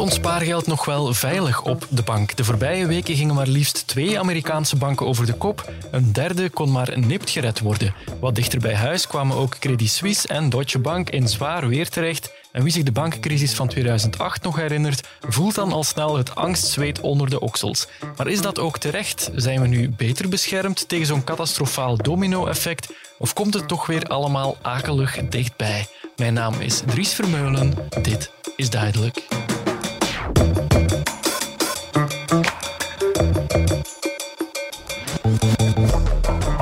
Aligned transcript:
Ons 0.00 0.14
spaargeld 0.14 0.66
nog 0.66 0.84
wel 0.84 1.14
veilig 1.14 1.62
op 1.62 1.86
de 1.90 2.02
bank? 2.02 2.36
De 2.36 2.44
voorbije 2.44 2.86
weken 2.86 3.16
gingen 3.16 3.34
maar 3.34 3.46
liefst 3.46 3.86
twee 3.86 4.18
Amerikaanse 4.18 4.76
banken 4.76 5.06
over 5.06 5.26
de 5.26 5.32
kop. 5.32 5.72
Een 5.90 6.12
derde 6.12 6.50
kon 6.50 6.72
maar 6.72 6.98
nipt 6.98 7.30
gered 7.30 7.60
worden. 7.60 7.94
Wat 8.20 8.34
dichter 8.34 8.58
bij 8.58 8.74
huis 8.74 9.06
kwamen 9.06 9.36
ook 9.36 9.58
Credit 9.58 9.90
Suisse 9.90 10.28
en 10.28 10.48
Deutsche 10.48 10.78
Bank 10.78 11.10
in 11.10 11.28
zwaar 11.28 11.68
weer 11.68 11.88
terecht. 11.88 12.32
En 12.52 12.62
wie 12.62 12.72
zich 12.72 12.82
de 12.82 12.92
bankencrisis 12.92 13.54
van 13.54 13.68
2008 13.68 14.42
nog 14.42 14.56
herinnert, 14.56 15.08
voelt 15.28 15.54
dan 15.54 15.72
al 15.72 15.84
snel 15.84 16.16
het 16.16 16.34
angstzweet 16.34 17.00
onder 17.00 17.30
de 17.30 17.40
oksels. 17.40 17.86
Maar 18.16 18.28
is 18.28 18.40
dat 18.40 18.58
ook 18.58 18.78
terecht? 18.78 19.30
Zijn 19.34 19.60
we 19.60 19.66
nu 19.66 19.90
beter 19.90 20.28
beschermd 20.28 20.88
tegen 20.88 21.06
zo'n 21.06 21.24
catastrofaal 21.24 21.96
domino-effect? 21.96 22.92
Of 23.18 23.32
komt 23.32 23.54
het 23.54 23.68
toch 23.68 23.86
weer 23.86 24.04
allemaal 24.04 24.56
akelig 24.62 25.18
dichtbij? 25.28 25.88
Mijn 26.16 26.34
naam 26.34 26.54
is 26.60 26.82
Dries 26.86 27.12
Vermeulen. 27.12 27.74
Dit 28.02 28.30
is 28.56 28.70
duidelijk. 28.70 29.22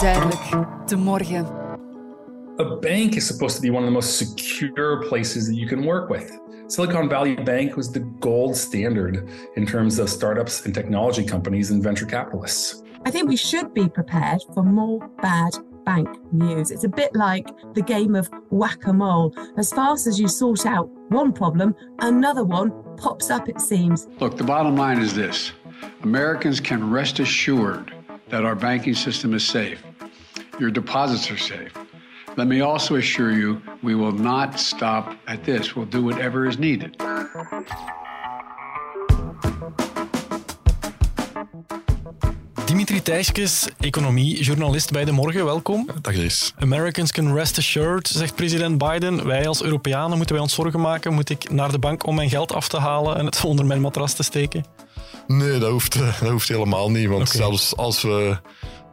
Duidelijk, 0.01 0.89
de 0.89 0.97
morgen. 0.97 1.47
A 2.61 2.79
bank 2.81 3.15
is 3.15 3.27
supposed 3.27 3.57
to 3.57 3.63
be 3.63 3.71
one 3.71 3.83
of 3.83 3.87
the 3.87 3.95
most 3.95 4.17
secure 4.17 5.03
places 5.09 5.47
that 5.47 5.57
you 5.57 5.67
can 5.67 5.85
work 5.85 6.09
with. 6.09 6.39
Silicon 6.67 7.09
Valley 7.09 7.35
Bank 7.35 7.77
was 7.77 7.91
the 7.91 8.01
gold 8.21 8.57
standard 8.57 9.27
in 9.57 9.65
terms 9.65 9.99
of 9.99 10.09
startups 10.09 10.65
and 10.65 10.75
technology 10.75 11.25
companies 11.25 11.71
and 11.71 11.83
venture 11.83 12.07
capitalists. 12.07 12.83
I 13.07 13.11
think 13.11 13.29
we 13.29 13.37
should 13.37 13.73
be 13.73 13.89
prepared 13.89 14.43
for 14.53 14.63
more 14.63 15.09
bad 15.23 15.57
bank 15.89 16.09
news. 16.33 16.71
It's 16.71 16.85
a 16.85 16.89
bit 16.89 17.15
like 17.15 17.47
the 17.73 17.81
game 17.81 18.15
of 18.15 18.29
whack 18.51 18.87
a 18.87 18.93
mole. 18.93 19.35
As 19.57 19.73
fast 19.73 20.07
as 20.07 20.21
you 20.21 20.29
sort 20.29 20.67
out 20.67 20.91
one 21.09 21.33
problem, 21.33 21.75
another 22.01 22.45
one 22.45 22.71
pops 22.99 23.31
up, 23.31 23.49
it 23.49 23.59
seems. 23.59 24.07
Look, 24.21 24.37
the 24.37 24.45
bottom 24.45 24.77
line 24.77 25.01
is 25.01 25.15
this 25.15 25.53
Americans 26.03 26.61
can 26.61 26.91
rest 26.91 27.21
assured 27.21 27.95
that 28.29 28.45
our 28.45 28.55
banking 28.55 28.95
system 28.95 29.33
is 29.33 29.47
safe. 29.47 29.83
Your 30.61 30.71
deposits 30.71 31.31
are 31.31 31.39
safe. 31.39 31.73
Let 32.37 32.49
me 32.49 32.61
also 32.61 32.97
assure 32.97 33.33
you, 33.33 33.63
we 33.83 33.95
will 33.95 34.13
not 34.13 34.61
stop 34.61 35.17
at 35.27 35.43
this. 35.43 35.75
We'll 35.75 35.87
do 35.87 36.05
whatever 36.05 36.47
is 36.47 36.59
needed. 36.59 37.01
Dimitri 42.89 43.13
Thijskes, 43.13 43.67
economiejournalist 43.81 44.91
bij 44.91 45.05
De 45.05 45.13
Morgen, 45.13 45.45
welkom. 45.45 45.89
Dag 46.01 46.15
is. 46.15 46.53
Americans 46.59 47.13
can 47.13 47.35
rest 47.35 47.59
assured, 47.59 48.09
zegt 48.09 48.35
president 48.35 48.79
Biden. 48.79 49.27
Wij 49.27 49.49
als 49.49 49.63
Europeanen 49.63 50.17
moeten 50.17 50.35
wij 50.35 50.45
ons 50.45 50.55
zorgen 50.55 50.81
maken. 50.81 51.15
Moet 51.15 51.31
ik 51.31 51.51
naar 51.51 51.71
de 51.71 51.79
bank 51.79 52.07
om 52.07 52.15
mijn 52.15 52.29
geld 52.29 52.53
af 52.53 52.69
te 52.69 52.79
halen 52.79 53.17
en 53.17 53.25
het 53.25 53.45
onder 53.45 53.67
mijn 53.67 53.81
matras 53.81 54.13
te 54.15 54.23
steken? 54.23 54.65
Nee, 55.27 55.59
dat 55.59 55.71
hoeft, 55.71 55.99
dat 55.99 56.31
hoeft 56.31 56.49
helemaal 56.49 56.91
niet. 56.91 57.09
Want 57.09 57.29
zelfs 57.29 57.77
als, 57.77 58.03
we, 58.03 58.39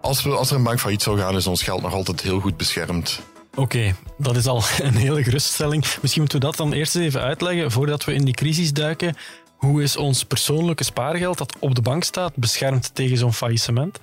als, 0.02 0.24
we, 0.24 0.30
als 0.30 0.50
er 0.50 0.56
een 0.56 0.64
bank 0.64 0.80
failliet 0.80 1.02
zou 1.02 1.20
gaan, 1.20 1.36
is 1.36 1.48
ons 1.48 1.64
geld 1.64 1.82
nog 1.82 1.94
altijd 1.94 2.22
heel 2.22 2.40
goed 2.40 2.58
beschermd. 2.58 3.22
Oké, 3.56 3.96
dat 4.18 4.36
is 4.36 4.48
al 4.48 4.64
een 4.82 4.96
hele 4.96 5.24
geruststelling. 5.24 5.86
Misschien 6.02 6.22
moeten 6.22 6.40
we 6.40 6.46
dat 6.46 6.56
dan 6.56 6.74
eerst 6.74 6.96
eens 6.96 7.06
even 7.06 7.22
uitleggen 7.22 7.72
voordat 7.72 8.06
we 8.06 8.14
in 8.14 8.26
die 8.26 8.34
crisis 8.34 8.74
duiken. 8.74 9.16
Hoe 9.56 9.84
is 9.84 9.98
ons 9.98 10.24
persoonlijke 10.24 10.84
spaargeld 10.84 11.38
dat 11.38 11.56
op 11.60 11.76
de 11.76 11.82
bank 11.82 12.04
staat 12.04 12.36
beschermd 12.36 12.96
tegen 12.96 13.18
zo'n 13.18 13.34
faillissement? 13.34 14.00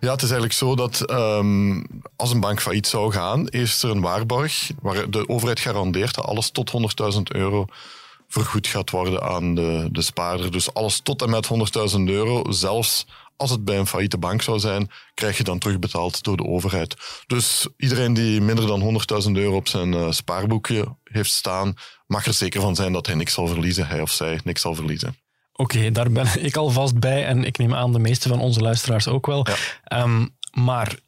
Ja, 0.00 0.10
het 0.10 0.22
is 0.22 0.30
eigenlijk 0.30 0.52
zo 0.52 0.76
dat 0.76 1.10
um, 1.10 1.86
als 2.16 2.32
een 2.32 2.40
bank 2.40 2.60
failliet 2.60 2.86
zou 2.86 3.12
gaan, 3.12 3.48
is 3.48 3.82
er 3.82 3.90
een 3.90 4.00
waarborg 4.00 4.70
waar 4.82 5.10
de 5.10 5.28
overheid 5.28 5.60
garandeert 5.60 6.14
dat 6.14 6.24
alles 6.24 6.50
tot 6.50 6.72
100.000 7.14 7.20
euro 7.22 7.66
vergoed 8.28 8.66
gaat 8.66 8.90
worden 8.90 9.22
aan 9.22 9.54
de, 9.54 9.88
de 9.92 10.02
spaarder. 10.02 10.52
Dus 10.52 10.74
alles 10.74 11.00
tot 11.00 11.22
en 11.22 11.30
met 11.30 11.48
100.000 11.96 12.00
euro, 12.04 12.52
zelfs 12.52 13.06
als 13.38 13.50
het 13.50 13.64
bij 13.64 13.78
een 13.78 13.86
failliete 13.86 14.18
bank 14.18 14.42
zou 14.42 14.58
zijn, 14.58 14.90
krijg 15.14 15.36
je 15.36 15.44
dan 15.44 15.58
terugbetaald 15.58 16.22
door 16.22 16.36
de 16.36 16.44
overheid. 16.44 16.96
Dus 17.26 17.68
iedereen 17.76 18.14
die 18.14 18.40
minder 18.40 18.66
dan 18.66 19.00
100.000 19.24 19.30
euro 19.32 19.56
op 19.56 19.68
zijn 19.68 19.92
uh, 19.92 20.10
spaarboekje 20.10 20.96
heeft 21.04 21.30
staan, 21.30 21.74
mag 22.06 22.26
er 22.26 22.34
zeker 22.34 22.60
van 22.60 22.74
zijn 22.74 22.92
dat 22.92 23.06
hij 23.06 23.14
niks 23.14 23.32
zal 23.32 23.46
verliezen, 23.46 23.86
hij 23.86 24.00
of 24.00 24.10
zij 24.10 24.40
niks 24.44 24.60
zal 24.60 24.74
verliezen. 24.74 25.16
Oké, 25.52 25.90
daar 25.90 26.10
ben 26.10 26.26
ik 26.48 26.56
alvast 26.56 26.98
bij 26.98 27.26
en 27.26 27.44
ik 27.44 27.58
neem 27.58 27.74
aan 27.74 27.92
de 27.92 27.98
meeste 27.98 28.28
van 28.28 28.40
onze 28.40 28.60
luisteraars 28.60 29.08
ook 29.08 29.26
wel. 29.26 29.46
Ja. 29.84 30.02
Um, 30.02 30.36
maar 30.52 30.98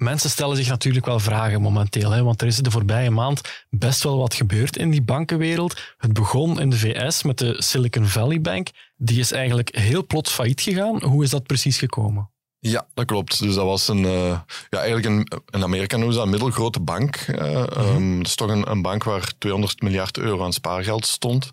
mensen 0.00 0.30
stellen 0.30 0.56
zich 0.56 0.68
natuurlijk 0.68 1.06
wel 1.06 1.18
vragen 1.18 1.62
momenteel, 1.62 2.10
hè, 2.10 2.22
want 2.22 2.40
er 2.40 2.46
is 2.46 2.56
de 2.56 2.70
voorbije 2.70 3.10
maand 3.10 3.40
best 3.70 4.02
wel 4.02 4.18
wat 4.18 4.34
gebeurd 4.34 4.76
in 4.76 4.90
die 4.90 5.02
bankenwereld. 5.02 5.80
Het 5.96 6.12
begon 6.12 6.60
in 6.60 6.70
de 6.70 6.78
VS 6.78 7.22
met 7.22 7.38
de 7.38 7.62
Silicon 7.62 8.06
Valley 8.06 8.40
Bank. 8.40 8.68
Die 8.96 9.18
is 9.18 9.32
eigenlijk 9.32 9.76
heel 9.76 10.06
plots 10.06 10.32
failliet 10.32 10.60
gegaan. 10.60 11.02
Hoe 11.02 11.22
is 11.22 11.30
dat 11.30 11.46
precies 11.46 11.78
gekomen? 11.78 12.30
Ja, 12.58 12.86
dat 12.94 13.04
klopt. 13.04 13.38
Dus 13.38 13.54
dat 13.54 13.64
was 13.64 13.88
een, 13.88 14.04
uh, 14.04 14.38
ja, 14.70 14.78
eigenlijk 14.78 15.06
een, 15.06 15.28
in 15.50 15.62
Amerika 15.62 15.96
noemen 15.96 16.14
ze 16.14 16.18
dat 16.18 16.26
een 16.26 16.34
middelgrote 16.34 16.80
bank. 16.80 17.26
Uh, 17.28 17.36
mm 17.38 17.64
-hmm. 17.64 17.96
um, 17.96 18.16
dat 18.16 18.26
is 18.26 18.34
toch 18.34 18.50
een, 18.50 18.70
een, 18.70 18.82
bank 18.82 19.04
waar 19.04 19.32
200 19.38 19.82
miljard 19.82 20.18
euro 20.18 20.44
aan 20.44 20.52
spaargeld 20.52 21.06
stond. 21.06 21.44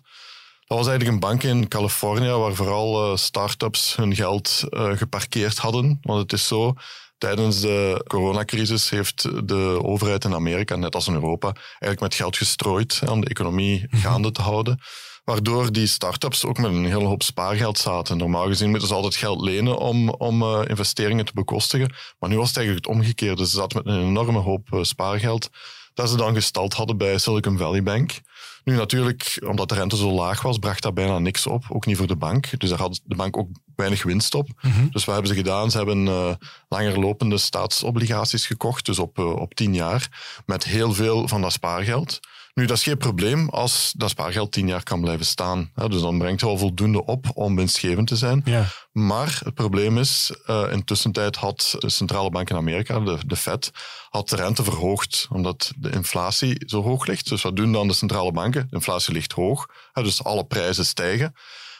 Dat 0.66 0.78
was 0.78 0.86
eigenlijk 0.86 1.14
een 1.14 1.28
bank 1.28 1.42
in 1.42 1.68
Californië 1.68 2.30
waar 2.30 2.54
vooral 2.54 3.10
uh, 3.10 3.16
start-ups 3.16 3.96
hun 3.96 4.14
geld 4.14 4.64
geparkeerd 4.70 5.58
hadden. 5.58 5.98
Want 6.02 6.20
het 6.20 6.32
is 6.32 6.46
zo, 6.46 6.74
Tijdens 7.18 7.60
de 7.60 8.04
coronacrisis 8.06 8.90
heeft 8.90 9.48
de 9.48 9.80
overheid 9.82 10.24
in 10.24 10.34
Amerika, 10.34 10.76
net 10.76 10.94
als 10.94 11.06
in 11.06 11.14
Europa, 11.14 11.52
eigenlijk 11.54 12.00
met 12.00 12.14
geld 12.14 12.36
gestrooid 12.36 13.00
om 13.08 13.20
de 13.20 13.28
economie 13.28 13.86
mhm. 13.90 14.02
gaande 14.02 14.30
te 14.30 14.42
houden. 14.42 14.80
Waardoor 15.28 15.72
die 15.72 15.86
start-ups 15.86 16.44
ook 16.44 16.58
met 16.58 16.70
een 16.70 16.84
hele 16.84 17.04
hoop 17.04 17.22
spaargeld 17.22 17.78
zaten. 17.78 18.16
Normaal 18.16 18.46
gezien 18.46 18.70
moeten 18.70 18.88
ze 18.88 18.94
altijd 18.94 19.16
geld 19.16 19.40
lenen 19.40 19.78
om, 19.78 20.10
om 20.10 20.42
uh, 20.42 20.60
investeringen 20.66 21.24
te 21.24 21.32
bekostigen. 21.34 21.94
Maar 22.18 22.30
nu 22.30 22.36
was 22.36 22.48
het 22.48 22.56
eigenlijk 22.56 22.86
het 22.86 22.96
omgekeerde. 22.96 23.46
Ze 23.46 23.56
zaten 23.56 23.82
met 23.84 23.94
een 23.94 24.00
enorme 24.00 24.38
hoop 24.38 24.68
uh, 24.70 24.82
spaargeld 24.82 25.50
dat 25.94 26.10
ze 26.10 26.16
dan 26.16 26.34
gestald 26.34 26.74
hadden 26.74 26.96
bij 26.96 27.18
Silicon 27.18 27.58
Valley 27.58 27.82
Bank. 27.82 28.20
Nu 28.64 28.76
natuurlijk, 28.76 29.42
omdat 29.46 29.68
de 29.68 29.74
rente 29.74 29.96
zo 29.96 30.10
laag 30.10 30.42
was, 30.42 30.58
bracht 30.58 30.82
dat 30.82 30.94
bijna 30.94 31.18
niks 31.18 31.46
op. 31.46 31.64
Ook 31.68 31.86
niet 31.86 31.96
voor 31.96 32.06
de 32.06 32.16
bank. 32.16 32.60
Dus 32.60 32.68
daar 32.68 32.78
had 32.78 33.00
de 33.04 33.16
bank 33.16 33.36
ook 33.36 33.48
weinig 33.76 34.02
winst 34.02 34.34
op. 34.34 34.48
Mm 34.60 34.88
Dus 34.90 35.04
wat 35.04 35.14
hebben 35.14 35.32
ze 35.34 35.38
gedaan? 35.38 35.70
Ze 35.70 35.76
hebben 35.76 36.06
uh, 36.06 36.30
langer 36.68 37.00
lopende 37.00 37.38
staatsobligaties 37.38 38.46
gekocht, 38.46 38.86
dus 38.86 38.98
op, 38.98 39.18
uh, 39.18 39.36
op 39.36 39.54
tien 39.54 39.74
jaar, 39.74 40.08
met 40.46 40.64
heel 40.64 40.92
veel 40.92 41.28
van 41.28 41.40
dat 41.40 41.52
spaargeld. 41.52 42.20
Nu, 42.58 42.66
dat 42.66 42.76
is 42.76 42.82
geen 42.82 42.98
probleem 42.98 43.48
als 43.48 43.92
dat 43.96 44.10
spaargeld 44.10 44.52
tien 44.52 44.66
jaar 44.66 44.82
kan 44.82 45.00
blijven 45.00 45.26
staan. 45.26 45.70
Dus 45.74 46.00
dan 46.00 46.18
brengt 46.18 46.40
het 46.40 46.50
wel 46.50 46.58
voldoende 46.58 47.04
op 47.04 47.26
om 47.34 47.56
winstgevend 47.56 48.06
te 48.06 48.16
zijn. 48.16 48.42
Ja. 48.44 48.64
Maar 48.92 49.40
het 49.44 49.54
probleem 49.54 49.98
is, 49.98 50.32
uh, 50.46 50.72
intussen 50.72 51.12
tijd 51.12 51.36
had 51.36 51.76
de 51.78 51.90
centrale 51.90 52.30
bank 52.30 52.50
in 52.50 52.56
Amerika, 52.56 53.00
de, 53.00 53.18
de 53.26 53.36
Fed, 53.36 53.70
had 54.08 54.28
de 54.28 54.36
rente 54.36 54.64
verhoogd, 54.64 55.26
omdat 55.30 55.72
de 55.76 55.90
inflatie 55.90 56.62
zo 56.66 56.82
hoog 56.82 57.06
ligt. 57.06 57.28
Dus 57.28 57.42
wat 57.42 57.56
doen 57.56 57.72
dan 57.72 57.88
de 57.88 57.94
centrale 57.94 58.32
banken? 58.32 58.66
De 58.68 58.76
inflatie 58.76 59.12
ligt 59.12 59.32
hoog, 59.32 59.66
dus 59.92 60.24
alle 60.24 60.44
prijzen 60.44 60.86
stijgen 60.86 61.34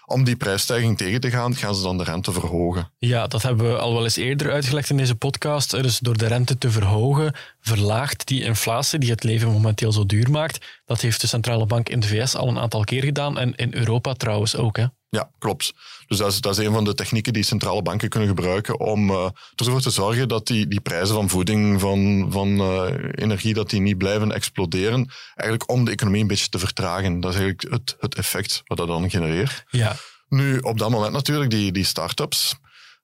om 0.08 0.24
die 0.24 0.36
prijsstijging 0.36 0.96
tegen 0.96 1.20
te 1.20 1.30
gaan, 1.30 1.54
gaan 1.54 1.74
ze 1.74 1.82
dan 1.82 1.98
de 1.98 2.04
rente 2.04 2.32
verhogen. 2.32 2.90
Ja, 2.98 3.26
dat 3.26 3.42
hebben 3.42 3.72
we 3.72 3.78
al 3.78 3.92
wel 3.92 4.04
eens 4.04 4.16
eerder 4.16 4.52
uitgelegd 4.52 4.90
in 4.90 4.96
deze 4.96 5.14
podcast. 5.14 5.70
Dus 5.70 5.98
door 5.98 6.16
de 6.16 6.26
rente 6.26 6.58
te 6.58 6.70
verhogen, 6.70 7.34
verlaagt 7.60 8.26
die 8.26 8.42
inflatie 8.42 8.98
die 8.98 9.10
het 9.10 9.24
leven 9.24 9.52
momenteel 9.52 9.92
zo 9.92 10.06
duur 10.06 10.30
maakt. 10.30 10.82
Dat 10.84 11.00
heeft 11.00 11.20
de 11.20 11.26
centrale 11.26 11.66
bank 11.66 11.88
in 11.88 12.00
de 12.00 12.06
VS 12.06 12.36
al 12.36 12.48
een 12.48 12.58
aantal 12.58 12.84
keer 12.84 13.02
gedaan 13.02 13.38
en 13.38 13.54
in 13.54 13.74
Europa 13.74 14.12
trouwens 14.12 14.56
ook. 14.56 14.76
Hè? 14.76 14.84
Ja, 15.10 15.30
klopt. 15.38 15.72
Dus 16.06 16.18
dat 16.18 16.32
is, 16.32 16.40
dat 16.40 16.58
is 16.58 16.66
een 16.66 16.72
van 16.72 16.84
de 16.84 16.94
technieken 16.94 17.32
die 17.32 17.42
centrale 17.42 17.82
banken 17.82 18.08
kunnen 18.08 18.28
gebruiken 18.28 18.80
om 18.80 19.10
uh, 19.10 19.28
ervoor 19.56 19.80
te 19.80 19.90
zorgen 19.90 20.28
dat 20.28 20.46
die, 20.46 20.66
die 20.66 20.80
prijzen 20.80 21.14
van 21.14 21.28
voeding, 21.28 21.80
van, 21.80 22.26
van 22.30 22.48
uh, 22.48 22.90
energie, 23.14 23.54
dat 23.54 23.70
die 23.70 23.80
niet 23.80 23.98
blijven 23.98 24.32
exploderen. 24.32 25.10
Eigenlijk 25.34 25.70
om 25.70 25.84
de 25.84 25.90
economie 25.90 26.20
een 26.20 26.26
beetje 26.26 26.48
te 26.48 26.58
vertragen. 26.58 27.20
Dat 27.20 27.34
is 27.34 27.40
eigenlijk 27.40 27.72
het, 27.74 27.96
het 28.00 28.14
effect 28.14 28.62
wat 28.64 28.78
dat 28.78 28.86
dan 28.86 29.10
genereert. 29.10 29.64
Ja. 29.70 29.96
Nu, 30.28 30.58
op 30.58 30.78
dat 30.78 30.90
moment 30.90 31.12
natuurlijk, 31.12 31.50
die, 31.50 31.72
die 31.72 31.84
start-ups, 31.84 32.54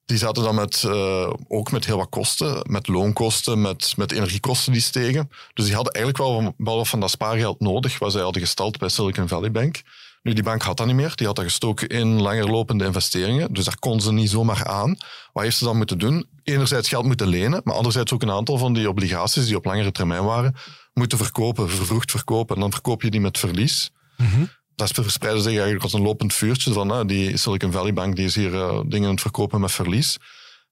die 0.04 0.18
zaten 0.18 0.42
dan 0.42 0.54
met, 0.54 0.82
uh, 0.86 1.32
ook 1.48 1.72
met 1.72 1.84
heel 1.84 1.96
wat 1.96 2.08
kosten, 2.08 2.66
met 2.70 2.88
loonkosten, 2.88 3.60
met, 3.60 3.94
met 3.96 4.12
energiekosten 4.12 4.72
die 4.72 4.82
stegen. 4.82 5.30
Dus 5.54 5.64
die 5.64 5.74
hadden 5.74 5.92
eigenlijk 5.92 6.24
wel, 6.24 6.54
wel 6.56 6.76
wat 6.76 6.88
van 6.88 7.00
dat 7.00 7.10
spaargeld 7.10 7.60
nodig, 7.60 7.98
wat 7.98 8.12
zij 8.12 8.22
hadden 8.22 8.42
gestald 8.42 8.78
bij 8.78 8.88
Silicon 8.88 9.28
Valley 9.28 9.50
Bank. 9.50 9.82
Nu, 10.22 10.32
die 10.32 10.42
bank 10.42 10.62
had 10.62 10.76
dat 10.76 10.86
niet 10.86 10.96
meer. 10.96 11.12
Die 11.14 11.26
had 11.26 11.36
dat 11.36 11.44
gestoken 11.44 11.88
in 11.88 12.20
langerlopende 12.20 12.84
investeringen. 12.84 13.52
Dus 13.52 13.64
daar 13.64 13.78
kon 13.78 14.00
ze 14.00 14.12
niet 14.12 14.30
zomaar 14.30 14.66
aan. 14.66 14.96
Wat 15.32 15.42
heeft 15.42 15.56
ze 15.56 15.64
dan 15.64 15.76
moeten 15.76 15.98
doen? 15.98 16.26
Enerzijds 16.42 16.88
geld 16.88 17.04
moeten 17.04 17.26
lenen, 17.26 17.60
maar 17.64 17.74
anderzijds 17.74 18.12
ook 18.12 18.22
een 18.22 18.30
aantal 18.30 18.58
van 18.58 18.72
die 18.72 18.88
obligaties 18.88 19.46
die 19.46 19.56
op 19.56 19.64
langere 19.64 19.92
termijn 19.92 20.24
waren, 20.24 20.54
moeten 20.92 21.18
verkopen, 21.18 21.70
vervroegd 21.70 22.10
verkopen. 22.10 22.54
En 22.54 22.60
dan 22.60 22.72
verkoop 22.72 23.02
je 23.02 23.10
die 23.10 23.20
met 23.20 23.38
verlies. 23.38 23.90
Mhm. 24.16 24.44
Dat 24.76 24.90
verspreidde 24.92 25.42
zich 25.42 25.52
eigenlijk 25.52 25.82
als 25.82 25.92
een 25.92 26.02
lopend 26.02 26.34
vuurtje 26.34 26.72
van 26.72 26.92
uh, 26.92 27.06
die 27.06 27.36
Silicon 27.36 27.72
Valley 27.72 27.92
Bank 27.92 28.16
die 28.16 28.24
is 28.24 28.34
hier 28.34 28.52
uh, 28.52 28.80
dingen 28.86 29.06
aan 29.06 29.12
het 29.12 29.20
verkopen 29.20 29.60
met 29.60 29.72
verlies. 29.72 30.18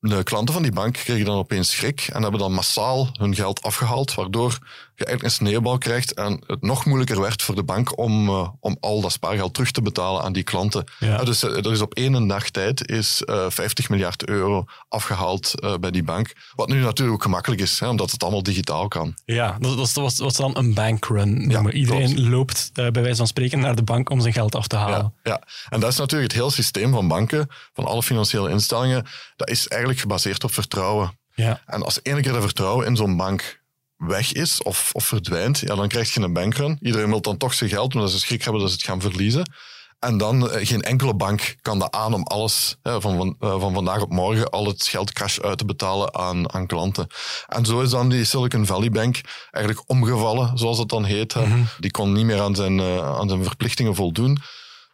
De 0.01 0.23
klanten 0.23 0.55
van 0.55 0.63
die 0.63 0.73
bank 0.73 0.95
kregen 0.95 1.25
dan 1.25 1.37
opeens 1.37 1.71
schrik 1.71 2.09
en 2.13 2.23
hebben 2.23 2.41
dan 2.41 2.53
massaal 2.53 3.09
hun 3.13 3.35
geld 3.35 3.63
afgehaald, 3.63 4.15
waardoor 4.15 4.59
je 4.95 5.05
eigenlijk 5.05 5.23
een 5.23 5.47
sneeuwbal 5.47 5.79
krijgt 5.79 6.15
en 6.15 6.43
het 6.47 6.63
nog 6.63 6.85
moeilijker 6.85 7.21
werd 7.21 7.43
voor 7.43 7.55
de 7.55 7.63
bank 7.63 7.99
om, 7.99 8.29
uh, 8.29 8.49
om 8.61 8.77
al 8.81 9.01
dat 9.01 9.13
spaargeld 9.13 9.55
terug 9.55 9.71
te 9.71 9.83
betalen 9.83 10.23
aan 10.23 10.33
die 10.33 10.43
klanten. 10.43 10.85
Ja. 10.99 11.25
dus 11.25 11.43
er 11.43 11.73
is 11.73 11.81
op 11.81 11.95
één 11.95 12.29
dag 12.29 12.51
tijd 12.51 12.89
is, 12.89 13.23
50 13.49 13.89
miljard 13.89 14.29
euro 14.29 14.65
afgehaald 14.89 15.55
bij 15.81 15.91
die 15.91 16.03
bank. 16.03 16.33
Wat 16.55 16.69
nu 16.69 16.81
natuurlijk 16.81 17.17
ook 17.17 17.23
gemakkelijk 17.23 17.61
is, 17.61 17.81
hè, 17.81 17.89
omdat 17.89 18.11
het 18.11 18.23
allemaal 18.23 18.43
digitaal 18.43 18.89
kan. 18.89 19.15
Ja, 19.25 19.57
dat, 19.61 19.77
dat 19.77 19.93
was 19.93 20.19
wat 20.19 20.35
ze 20.35 20.43
dan 20.43 20.57
een 20.57 20.75
bankrun 20.75 21.49
noemen. 21.49 21.75
Iedereen 21.75 22.15
klopt. 22.15 22.29
loopt 22.29 22.71
bij 22.75 23.03
wijze 23.03 23.17
van 23.17 23.27
spreken 23.27 23.61
naar 23.61 23.75
de 23.75 23.83
bank 23.83 24.11
om 24.11 24.21
zijn 24.21 24.33
geld 24.33 24.55
af 24.55 24.67
te 24.67 24.77
halen. 24.77 25.15
Ja, 25.23 25.31
ja, 25.33 25.43
en 25.69 25.81
dat 25.81 25.93
is 25.93 25.99
natuurlijk 25.99 26.33
het 26.33 26.41
hele 26.41 26.53
systeem 26.53 26.93
van 26.93 27.09
banken, 27.09 27.49
van 27.73 27.85
alle 27.85 28.03
financiële 28.03 28.51
instellingen, 28.51 29.07
dat 29.37 29.49
is 29.49 29.69
eigenlijk 29.69 30.01
gebaseerd 30.01 30.45
op 30.45 30.53
vertrouwen. 30.53 31.19
Ja. 31.35 31.61
En 31.67 31.83
als 31.83 32.01
ene 32.03 32.21
keer 32.21 32.33
dat 32.33 32.43
vertrouwen 32.43 32.87
in 32.87 32.97
zo'n 32.97 33.17
bank 33.17 33.62
weg 34.07 34.33
is 34.33 34.63
of, 34.63 34.91
of 34.93 35.05
verdwijnt, 35.05 35.59
ja, 35.59 35.75
dan 35.75 35.89
krijg 35.89 36.15
je 36.15 36.21
een 36.21 36.33
bankrun. 36.33 36.79
Iedereen 36.81 37.09
wil 37.09 37.21
dan 37.21 37.37
toch 37.37 37.55
zijn 37.55 37.71
geld, 37.71 37.95
omdat 37.95 38.11
ze 38.11 38.19
schrik 38.19 38.43
hebben 38.43 38.61
dat 38.61 38.71
ze 38.71 38.77
het 38.77 38.85
gaan 38.85 39.01
verliezen. 39.01 39.51
En 39.99 40.19
dan, 40.19 40.51
eh, 40.51 40.67
geen 40.67 40.83
enkele 40.83 41.15
bank 41.15 41.57
kan 41.63 41.79
dat 41.79 41.95
aan 41.95 42.15
om 42.15 42.23
alles 42.23 42.77
van, 42.83 43.01
van, 43.01 43.37
eh, 43.41 43.61
van 43.61 43.73
vandaag 43.73 44.01
op 44.01 44.11
morgen, 44.11 44.51
al 44.51 44.67
het 44.67 44.83
geld 44.83 45.13
cash 45.13 45.39
uit 45.39 45.59
te 45.59 45.65
betalen 45.65 46.15
aan, 46.15 46.53
aan 46.53 46.67
klanten. 46.67 47.07
En 47.49 47.65
zo 47.65 47.81
is 47.81 47.91
dan 47.91 48.09
die 48.09 48.25
Silicon 48.25 48.67
Valley 48.67 48.91
Bank 48.91 49.21
eigenlijk 49.51 49.85
omgevallen, 49.87 50.59
zoals 50.59 50.79
het 50.79 50.89
dan 50.89 51.05
heet. 51.05 51.35
Mm 51.35 51.69
Die 51.79 51.91
kon 51.91 52.13
niet 52.13 52.25
meer 52.25 52.41
aan 52.41 52.55
zijn, 52.55 52.79
uh, 52.79 53.19
aan 53.19 53.29
zijn 53.29 53.45
verplichtingen 53.45 53.95
voldoen. 53.95 54.39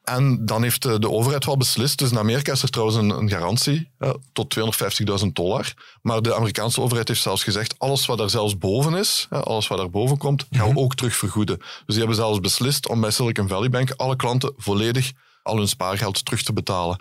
En 0.08 0.46
dan 0.46 0.62
heeft 0.62 0.82
de 0.82 1.10
overheid 1.10 1.44
wel 1.44 1.56
beslist. 1.56 1.98
Dus 1.98 2.10
in 2.10 2.18
Amerika 2.18 2.52
is 2.52 2.62
er 2.62 2.70
trouwens 2.70 2.98
een, 2.98 3.10
een 3.10 3.28
garantie 3.28 3.90
uh, 3.98 4.10
tot 4.32 4.56
250.000 5.22 5.26
dollar. 5.32 5.74
Maar 6.02 6.22
de 6.22 6.34
Amerikaanse 6.34 6.80
overheid 6.80 7.08
heeft 7.08 7.22
zelfs 7.22 7.44
gezegd: 7.44 7.74
alles 7.78 8.06
wat 8.06 8.20
er 8.20 8.30
zelfs 8.30 8.58
boven 8.58 8.94
is, 8.94 9.28
uh, 9.32 9.40
alles 9.40 9.68
wat 9.68 9.78
daar 9.78 9.90
boven 9.90 10.18
komt, 10.18 10.46
gaan 10.50 10.72
we 10.72 10.80
ook 10.80 10.94
terug 10.94 11.16
vergoeden. 11.16 11.56
Dus 11.58 11.66
die 11.86 11.98
hebben 11.98 12.16
zelfs 12.16 12.40
beslist 12.40 12.88
om 12.88 13.00
bij 13.00 13.10
Silicon 13.10 13.48
Valley 13.48 13.68
Bank 13.68 13.90
alle 13.90 14.16
klanten 14.16 14.52
volledig 14.56 15.12
al 15.42 15.56
hun 15.56 15.68
spaargeld 15.68 16.24
terug 16.24 16.42
te 16.42 16.52
betalen. 16.52 17.00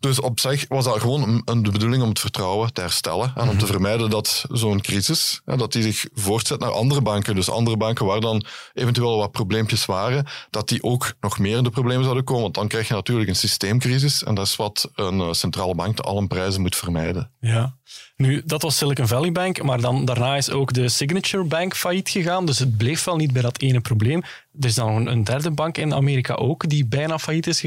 Dus 0.00 0.20
op 0.20 0.40
zich 0.40 0.64
was 0.68 0.84
dat 0.84 1.00
gewoon 1.00 1.42
een, 1.44 1.62
de 1.62 1.70
bedoeling 1.70 2.02
om 2.02 2.08
het 2.08 2.20
vertrouwen 2.20 2.72
te 2.72 2.80
herstellen 2.80 3.32
en 3.36 3.48
om 3.48 3.58
te 3.58 3.66
vermijden 3.66 4.10
dat 4.10 4.44
zo'n 4.50 4.80
crisis, 4.80 5.40
dat 5.44 5.72
die 5.72 5.82
zich 5.82 6.06
voortzet 6.14 6.60
naar 6.60 6.70
andere 6.70 7.00
banken. 7.00 7.34
Dus 7.34 7.50
andere 7.50 7.76
banken 7.76 8.06
waar 8.06 8.20
dan 8.20 8.44
eventueel 8.74 9.16
wat 9.16 9.32
probleempjes 9.32 9.86
waren, 9.86 10.26
dat 10.50 10.68
die 10.68 10.82
ook 10.82 11.14
nog 11.20 11.38
meer 11.38 11.56
in 11.56 11.64
de 11.64 11.70
problemen 11.70 12.02
zouden 12.02 12.24
komen. 12.24 12.42
Want 12.42 12.54
dan 12.54 12.68
krijg 12.68 12.88
je 12.88 12.94
natuurlijk 12.94 13.28
een 13.28 13.36
systeemcrisis 13.36 14.22
en 14.22 14.34
dat 14.34 14.46
is 14.46 14.56
wat 14.56 14.90
een 14.94 15.20
eh, 15.20 15.32
centrale 15.32 15.74
bank 15.74 15.96
te 15.96 16.02
allen 16.02 16.26
prijzen 16.26 16.62
moet 16.62 16.76
vermijden. 16.76 17.30
Ja. 17.40 17.76
Nu, 18.16 18.42
dat 18.44 18.62
was 18.62 18.76
Silicon 18.76 19.06
Valley 19.06 19.32
Bank, 19.32 19.62
maar 19.62 19.80
dan, 19.80 20.04
daarna 20.04 20.36
is 20.36 20.50
ook 20.50 20.72
de 20.72 20.88
Signature 20.88 21.44
Bank 21.44 21.76
failliet 21.76 22.08
gegaan. 22.08 22.46
Dus 22.46 22.58
het 22.58 22.76
bleef 22.76 23.04
wel 23.04 23.16
niet 23.16 23.32
bij 23.32 23.42
dat 23.42 23.60
ene 23.60 23.80
probleem. 23.80 24.22
Er 24.60 24.66
is 24.66 24.74
dan 24.74 25.06
een 25.06 25.24
derde 25.24 25.50
bank 25.50 25.78
in 25.78 25.94
Amerika 25.94 26.34
ook 26.34 26.68
die 26.68 26.86
bijna 26.86 27.18
failliet 27.18 27.46
is 27.46 27.60
gegaan. 27.60 27.65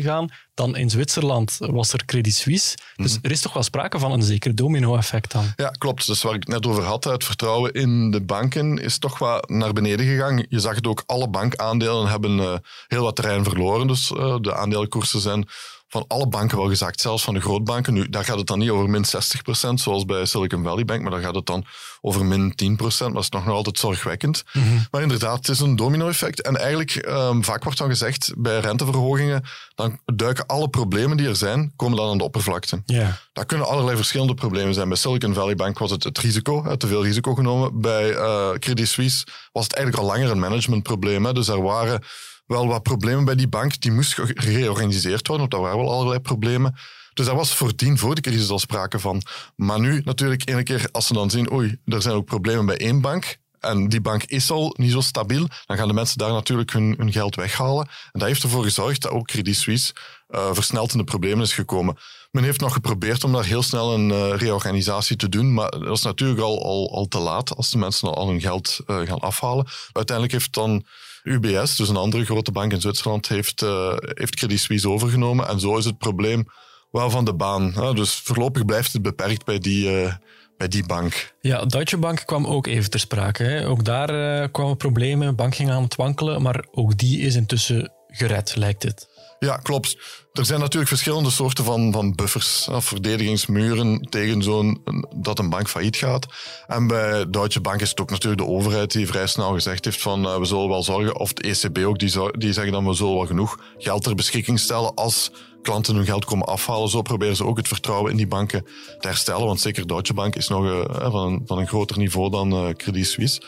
Dan 0.53 0.75
in 0.75 0.89
Zwitserland 0.89 1.57
was 1.59 1.93
er 1.93 2.05
Credit 2.05 2.33
Suisse. 2.33 2.77
Dus 2.95 3.15
mhm. 3.15 3.25
er 3.25 3.31
is 3.31 3.41
toch 3.41 3.53
wel 3.53 3.63
sprake 3.63 3.99
van 3.99 4.11
een 4.11 4.23
zeker 4.23 4.55
domino-effect 4.55 5.31
dan. 5.31 5.45
Ja, 5.55 5.69
klopt. 5.69 6.07
Dus 6.07 6.21
waar 6.21 6.33
ik 6.33 6.39
het 6.39 6.47
net 6.47 6.65
over 6.65 6.83
had, 6.83 7.03
het 7.03 7.23
vertrouwen 7.23 7.73
in 7.73 8.11
de 8.11 8.21
banken 8.21 8.77
is 8.77 8.97
toch 8.97 9.19
wat 9.19 9.49
naar 9.49 9.73
beneden 9.73 10.05
gegaan. 10.05 10.45
Je 10.49 10.59
zag 10.59 10.75
het 10.75 10.87
ook, 10.87 11.03
alle 11.05 11.29
bankaandelen 11.29 12.07
hebben 12.07 12.37
uh, 12.37 12.55
heel 12.87 13.03
wat 13.03 13.15
terrein 13.15 13.43
verloren. 13.43 13.87
Dus 13.87 14.11
uh, 14.11 14.35
de 14.41 14.55
aandelenkoersen 14.55 15.19
zijn 15.19 15.47
van 15.89 16.05
alle 16.07 16.27
banken 16.27 16.57
wel 16.57 16.67
gezakt, 16.67 17.01
zelfs 17.01 17.23
van 17.23 17.33
de 17.33 17.39
grootbanken. 17.39 17.93
Nu, 17.93 18.09
daar 18.09 18.25
gaat 18.25 18.37
het 18.37 18.47
dan 18.47 18.59
niet 18.59 18.69
over 18.69 18.89
min 18.89 19.05
60%, 19.05 19.73
zoals 19.73 20.05
bij 20.05 20.25
Silicon 20.25 20.63
Valley 20.63 20.85
Bank, 20.85 21.01
maar 21.01 21.11
daar 21.11 21.21
gaat 21.21 21.35
het 21.35 21.45
dan 21.45 21.65
over 22.01 22.25
min 22.25 22.53
10%, 22.77 22.77
maar 22.77 23.11
dat 23.13 23.23
is 23.23 23.29
nog 23.29 23.47
altijd 23.47 23.79
zorgwekkend. 23.79 24.43
Mhm. 24.53 24.65
Maar 24.91 25.01
inderdaad, 25.01 25.37
het 25.37 25.49
is 25.49 25.59
een 25.59 25.75
domino-effect. 25.75 26.41
En 26.41 26.57
eigenlijk, 26.57 27.05
um, 27.07 27.43
vaak 27.43 27.63
wordt 27.63 27.77
dan 27.77 27.89
gezegd, 27.89 28.33
bij 28.37 28.59
renteverhogingen, 28.59 29.43
dan 29.75 29.99
duiken 30.05 30.45
alle 30.45 30.69
problemen 30.69 31.17
die 31.17 31.27
er 31.27 31.35
zijn, 31.35 31.73
komen 31.75 31.97
dan 31.97 32.09
aan 32.09 32.17
de 32.17 32.23
oppervlakte. 32.23 32.81
Yeah. 32.85 33.13
Dat 33.33 33.45
kunnen 33.45 33.67
allerlei 33.67 33.95
verschillende 33.95 34.33
problemen 34.33 34.73
zijn. 34.73 34.87
Bij 34.87 34.97
Silicon 34.97 35.33
Valley 35.33 35.55
Bank 35.55 35.79
was 35.79 35.91
het 35.91 36.03
het 36.03 36.17
risico, 36.17 36.75
te 36.77 36.87
veel 36.87 37.03
risico 37.03 37.33
genomen. 37.33 37.81
Bij 37.81 38.11
uh, 38.11 38.49
Credit 38.51 38.87
Suisse 38.87 39.25
was 39.51 39.63
het 39.63 39.73
eigenlijk 39.73 40.03
al 40.03 40.11
langer 40.11 40.31
een 40.31 40.39
managementprobleem. 40.39 41.25
Hè. 41.25 41.33
Dus 41.33 41.47
er 41.47 41.61
waren 41.61 42.03
wel 42.49 42.67
wat 42.67 42.83
problemen 42.83 43.25
bij 43.25 43.35
die 43.35 43.47
bank. 43.47 43.81
Die 43.81 43.91
moest 43.91 44.13
gereorganiseerd 44.13 45.27
worden, 45.27 45.49
want 45.49 45.51
daar 45.51 45.71
waren 45.71 45.85
wel 45.85 45.95
allerlei 45.95 46.19
problemen. 46.19 46.75
Dus 47.13 47.25
daar 47.25 47.35
was 47.35 47.55
voordien 47.55 47.97
voor 47.97 48.15
de 48.15 48.21
crisis 48.21 48.49
al 48.49 48.59
sprake 48.59 48.99
van. 48.99 49.21
Maar 49.55 49.79
nu 49.79 50.01
natuurlijk, 50.05 50.49
ene 50.49 50.63
keer 50.63 50.89
als 50.91 51.07
ze 51.07 51.13
dan 51.13 51.29
zien, 51.29 51.51
oei, 51.51 51.77
er 51.85 52.01
zijn 52.01 52.15
ook 52.15 52.25
problemen 52.25 52.65
bij 52.65 52.77
één 52.77 53.01
bank, 53.01 53.37
en 53.59 53.89
die 53.89 54.01
bank 54.01 54.23
is 54.23 54.51
al 54.51 54.73
niet 54.77 54.91
zo 54.91 55.01
stabiel, 55.01 55.47
dan 55.65 55.77
gaan 55.77 55.87
de 55.87 55.93
mensen 55.93 56.17
daar 56.17 56.31
natuurlijk 56.31 56.71
hun, 56.71 56.95
hun 56.97 57.11
geld 57.11 57.35
weghalen. 57.35 57.85
En 57.85 58.19
dat 58.19 58.27
heeft 58.27 58.43
ervoor 58.43 58.63
gezorgd 58.63 59.01
dat 59.01 59.11
ook 59.11 59.27
Credit 59.27 59.55
Suisse 59.55 59.93
uh, 60.29 60.49
versneld 60.53 60.91
in 60.91 60.97
de 60.97 61.03
problemen 61.03 61.43
is 61.43 61.53
gekomen. 61.53 61.97
Men 62.31 62.43
heeft 62.43 62.59
nog 62.59 62.73
geprobeerd 62.73 63.23
om 63.23 63.31
daar 63.31 63.45
heel 63.45 63.63
snel 63.63 63.93
een 63.93 64.09
uh, 64.09 64.35
reorganisatie 64.35 65.15
te 65.15 65.29
doen, 65.29 65.53
maar 65.53 65.69
dat 65.69 65.97
is 65.97 66.01
natuurlijk 66.01 66.39
al, 66.39 66.91
al, 66.91 67.05
te 67.05 67.19
laat 67.19 67.55
als 67.55 67.69
de 67.69 67.77
mensen 67.77 68.13
al 68.13 68.27
hun 68.27 68.41
geld 68.41 68.79
uh, 68.87 68.99
gaan 69.07 69.19
afhalen. 69.19 69.67
Uiteindelijk 69.91 70.37
heeft 70.37 70.53
dan 70.53 70.85
UBS, 71.23 71.75
dus 71.75 71.89
een 71.89 71.95
andere 71.95 72.25
grote 72.25 72.51
bank 72.51 72.71
in 72.71 72.81
Zwitserland, 72.81 73.27
heeft, 73.27 73.59
heeft 73.99 74.35
Credit 74.35 74.59
Suisse 74.59 74.89
overgenomen. 74.89 75.47
En 75.47 75.59
zo 75.59 75.77
is 75.77 75.85
het 75.85 75.97
probleem 75.97 76.45
wel 76.91 77.09
van 77.09 77.25
de 77.25 77.33
baan. 77.33 77.95
Dus 77.95 78.13
voorlopig 78.13 78.65
blijft 78.65 78.93
het 78.93 79.01
beperkt 79.01 79.45
bij 79.45 79.59
die, 79.59 80.11
bij 80.59 80.67
die 80.67 80.85
bank. 80.85 81.33
Ja, 81.41 81.65
Deutsche 81.65 81.97
Bank 81.97 82.23
kwam 82.25 82.45
ook 82.45 82.67
even 82.67 82.89
ter 82.89 82.99
sprake. 82.99 83.43
Hè? 83.43 83.67
Ook 83.67 83.85
daar 83.85 84.41
uh, 84.41 84.47
kwamen 84.51 84.77
problemen, 84.77 85.35
bank 85.35 85.55
ging 85.55 85.69
aan 85.69 85.83
het 85.83 85.95
wankelen, 85.95 86.41
maar 86.41 86.65
ook 86.71 86.97
die 86.97 87.19
is 87.19 87.35
intussen 87.35 87.91
gered, 88.07 88.55
lijkt 88.55 88.83
het. 88.83 89.07
Ja, 89.39 89.57
klopt. 89.57 89.97
Er 90.33 90.45
zijn 90.45 90.59
natuurlijk 90.59 90.89
verschillende 90.89 91.29
soorten 91.29 91.63
van, 91.63 91.91
van 91.91 92.15
buffers, 92.15 92.67
verdedigingsmuren 92.71 94.07
tegen 94.09 94.43
zo'n 94.43 94.81
dat 95.15 95.39
een 95.39 95.49
bank 95.49 95.69
failliet 95.69 95.95
gaat. 95.95 96.25
En 96.67 96.87
bij 96.87 97.29
Deutsche 97.29 97.61
Bank 97.61 97.81
is 97.81 97.89
het 97.89 98.01
ook 98.01 98.09
natuurlijk 98.09 98.41
de 98.41 98.47
overheid 98.47 98.91
die 98.91 99.07
vrij 99.07 99.27
snel 99.27 99.53
gezegd 99.53 99.85
heeft 99.85 100.01
van 100.01 100.25
uh, 100.25 100.37
we 100.37 100.45
zullen 100.45 100.69
wel 100.69 100.83
zorgen, 100.83 101.19
of 101.19 101.33
de 101.33 101.41
ECB 101.41 101.77
ook, 101.77 101.99
die, 101.99 102.11
die 102.31 102.53
zeggen 102.53 102.73
dan 102.73 102.87
we 102.87 102.93
zullen 102.93 103.15
wel 103.15 103.25
genoeg 103.25 103.59
geld 103.77 104.03
ter 104.03 104.15
beschikking 104.15 104.59
stellen 104.59 104.93
als 104.93 105.31
klanten 105.61 105.95
hun 105.95 106.05
geld 106.05 106.25
komen 106.25 106.47
afhalen. 106.47 106.89
Zo 106.89 107.01
proberen 107.01 107.35
ze 107.35 107.45
ook 107.45 107.57
het 107.57 107.67
vertrouwen 107.67 108.11
in 108.11 108.17
die 108.17 108.27
banken 108.27 108.63
te 108.99 109.07
herstellen, 109.07 109.45
want 109.45 109.59
zeker 109.59 109.87
Deutsche 109.87 110.13
Bank 110.13 110.35
is 110.35 110.47
nog 110.47 110.63
uh, 110.63 110.83
van, 110.87 111.31
een, 111.31 111.41
van 111.45 111.57
een 111.57 111.67
groter 111.67 111.97
niveau 111.97 112.29
dan 112.29 112.53
uh, 112.53 112.69
Credit 112.73 113.07
Suisse. 113.07 113.41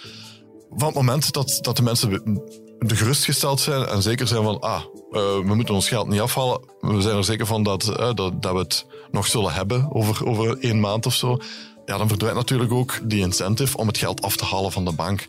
Van 0.70 0.88
het 0.88 0.96
moment 0.96 1.34
dat, 1.34 1.58
dat 1.62 1.76
de 1.76 1.84
mensen 1.84 2.42
gerustgesteld 2.88 3.60
zijn 3.60 3.86
en 3.86 4.02
zeker 4.02 4.28
zijn 4.28 4.44
van, 4.44 4.60
ah, 4.60 4.82
uh, 5.12 5.20
we 5.20 5.54
moeten 5.56 5.74
ons 5.74 5.88
geld 5.88 6.08
niet 6.08 6.20
afhalen. 6.20 6.62
We 6.80 7.02
zijn 7.02 7.18
er 7.18 7.24
zeker 7.24 7.46
van 7.46 7.64
dat, 7.64 7.88
uh, 8.00 8.14
dat, 8.14 8.42
dat 8.42 8.54
we 8.54 8.58
het 8.58 8.86
nog 9.12 9.28
zullen 9.28 9.54
hebben 9.54 9.94
over, 9.94 10.28
over 10.28 10.58
één 10.60 10.80
maand 10.80 11.06
of 11.06 11.14
zo. 11.14 11.38
Ja, 11.86 11.98
dan 11.98 12.08
verdwijnt 12.08 12.38
natuurlijk 12.38 12.72
ook 12.72 13.00
die 13.04 13.22
incentive 13.22 13.78
om 13.78 13.88
het 13.88 13.98
geld 13.98 14.22
af 14.22 14.36
te 14.36 14.46
halen 14.46 14.72
van 14.72 14.86
de 14.86 14.94
bank. 14.94 15.28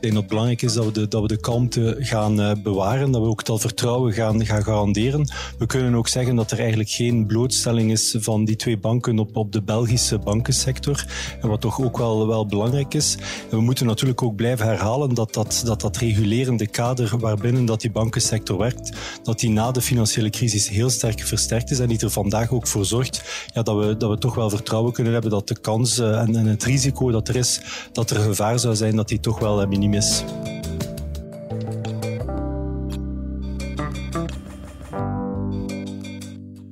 Dat 0.00 0.12
het 0.12 0.26
belangrijk 0.26 0.62
is 0.62 0.72
dat 0.72 0.84
we 0.84 0.92
de, 0.92 1.08
dat 1.08 1.22
we 1.22 1.28
de 1.28 1.40
kalmte 1.40 1.96
gaan 1.98 2.40
uh, 2.40 2.52
bewaren, 2.62 3.10
dat 3.10 3.22
we 3.22 3.28
ook 3.28 3.44
dat 3.44 3.60
vertrouwen 3.60 4.12
gaan, 4.12 4.46
gaan 4.46 4.62
garanderen. 4.62 5.30
We 5.58 5.66
kunnen 5.66 5.94
ook 5.94 6.08
zeggen 6.08 6.36
dat 6.36 6.50
er 6.50 6.58
eigenlijk 6.58 6.90
geen 6.90 7.26
blootstelling 7.26 7.90
is 7.90 8.16
van 8.18 8.44
die 8.44 8.56
twee 8.56 8.78
banken 8.78 9.18
op, 9.18 9.36
op 9.36 9.52
de 9.52 9.62
Belgische 9.62 10.18
bankensector, 10.18 11.06
en 11.40 11.48
wat 11.48 11.60
toch 11.60 11.80
ook 11.80 11.98
wel, 11.98 12.26
wel 12.26 12.46
belangrijk 12.46 12.94
is. 12.94 13.16
We 13.50 13.60
moeten 13.60 13.86
natuurlijk 13.86 14.22
ook 14.22 14.36
blijven 14.36 14.66
herhalen 14.66 15.14
dat 15.14 15.34
dat, 15.34 15.62
dat 15.64 15.80
dat 15.80 15.96
regulerende 15.96 16.66
kader 16.66 17.18
waarbinnen 17.18 17.64
dat 17.64 17.80
die 17.80 17.90
bankensector 17.90 18.58
werkt, 18.58 18.96
dat 19.22 19.40
die 19.40 19.50
na 19.50 19.70
de 19.70 19.80
financiële 19.80 20.30
crisis 20.30 20.68
heel 20.68 20.90
sterk 20.90 21.20
versterkt 21.20 21.70
is 21.70 21.78
en 21.78 21.88
die 21.88 22.00
er 22.00 22.10
vandaag 22.10 22.52
ook 22.52 22.66
voor 22.66 22.84
zorgt 22.84 23.22
ja, 23.54 23.62
dat, 23.62 23.76
we, 23.76 23.96
dat 23.96 24.10
we 24.10 24.18
toch 24.18 24.34
wel 24.34 24.50
vertrouwen 24.50 24.92
kunnen 24.92 25.12
hebben 25.12 25.30
dat 25.30 25.48
de 25.48 25.60
kans 25.60 25.98
uh, 25.98 26.20
en, 26.20 26.36
en, 26.36 26.46
het 26.46 26.64
risico 26.64 27.10
dat 27.10 27.28
er 27.28 27.36
is, 27.36 27.60
dat 27.92 28.10
er 28.10 28.20
gevaar 28.20 28.58
zou 28.58 28.74
zijn, 28.74 28.96
dat 28.96 29.08
die 29.08 29.20
toch 29.20 29.38
wel 29.38 29.62
uh, 29.62 29.68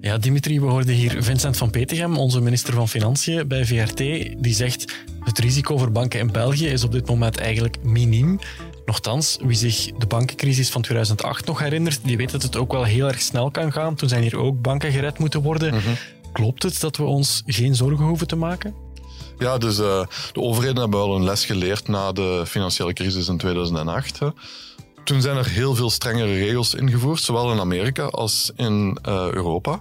Ja, 0.00 0.18
Dimitri, 0.18 0.60
we 0.60 0.66
hoorden 0.66 0.94
hier 0.94 1.22
Vincent 1.22 1.56
van 1.56 1.70
Petegem, 1.70 2.16
onze 2.16 2.40
minister 2.40 2.74
van 2.74 2.88
Financiën 2.88 3.48
bij 3.48 3.64
VRT, 3.64 3.96
die 4.42 4.54
zegt 4.54 4.94
het 5.24 5.38
risico 5.38 5.78
voor 5.78 5.92
banken 5.92 6.20
in 6.20 6.32
België 6.32 6.66
is 6.66 6.84
op 6.84 6.92
dit 6.92 7.08
moment 7.08 7.36
eigenlijk 7.36 7.82
miniem. 7.82 8.38
Nochtans, 8.86 9.38
wie 9.42 9.56
zich 9.56 9.90
de 9.98 10.06
bankencrisis 10.06 10.70
van 10.70 10.82
2008 10.82 11.46
nog 11.46 11.58
herinnert, 11.58 12.00
die 12.02 12.16
weet 12.16 12.30
dat 12.30 12.42
het 12.42 12.56
ook 12.56 12.72
wel 12.72 12.84
heel 12.84 13.06
erg 13.06 13.20
snel 13.20 13.50
kan 13.50 13.72
gaan. 13.72 13.94
Toen 13.94 14.08
zijn 14.08 14.22
hier 14.22 14.36
ook 14.36 14.62
banken 14.62 14.92
gered 14.92 15.18
moeten 15.18 15.42
worden. 15.42 15.74
Mhm. 15.74 15.88
Klopt 16.32 16.62
het 16.62 16.80
dat 16.80 16.96
we 16.96 17.04
ons 17.04 17.42
geen 17.46 17.74
zorgen 17.74 18.04
hoeven 18.04 18.26
te 18.26 18.36
maken? 18.36 18.87
Ja, 19.38 19.58
dus 19.58 19.78
uh, 19.78 20.06
de 20.32 20.40
overheden 20.40 20.80
hebben 20.80 20.98
wel 20.98 21.14
een 21.14 21.24
les 21.24 21.44
geleerd 21.44 21.88
na 21.88 22.12
de 22.12 22.42
financiële 22.46 22.92
crisis 22.92 23.28
in 23.28 23.36
2008. 23.36 24.18
Hè. 24.18 24.28
toen 25.04 25.20
zijn 25.20 25.36
er 25.36 25.48
heel 25.48 25.74
veel 25.74 25.90
strengere 25.90 26.32
regels 26.32 26.74
ingevoerd, 26.74 27.20
zowel 27.20 27.52
in 27.52 27.60
Amerika 27.60 28.04
als 28.04 28.52
in 28.56 28.98
uh, 29.08 29.12
Europa. 29.30 29.80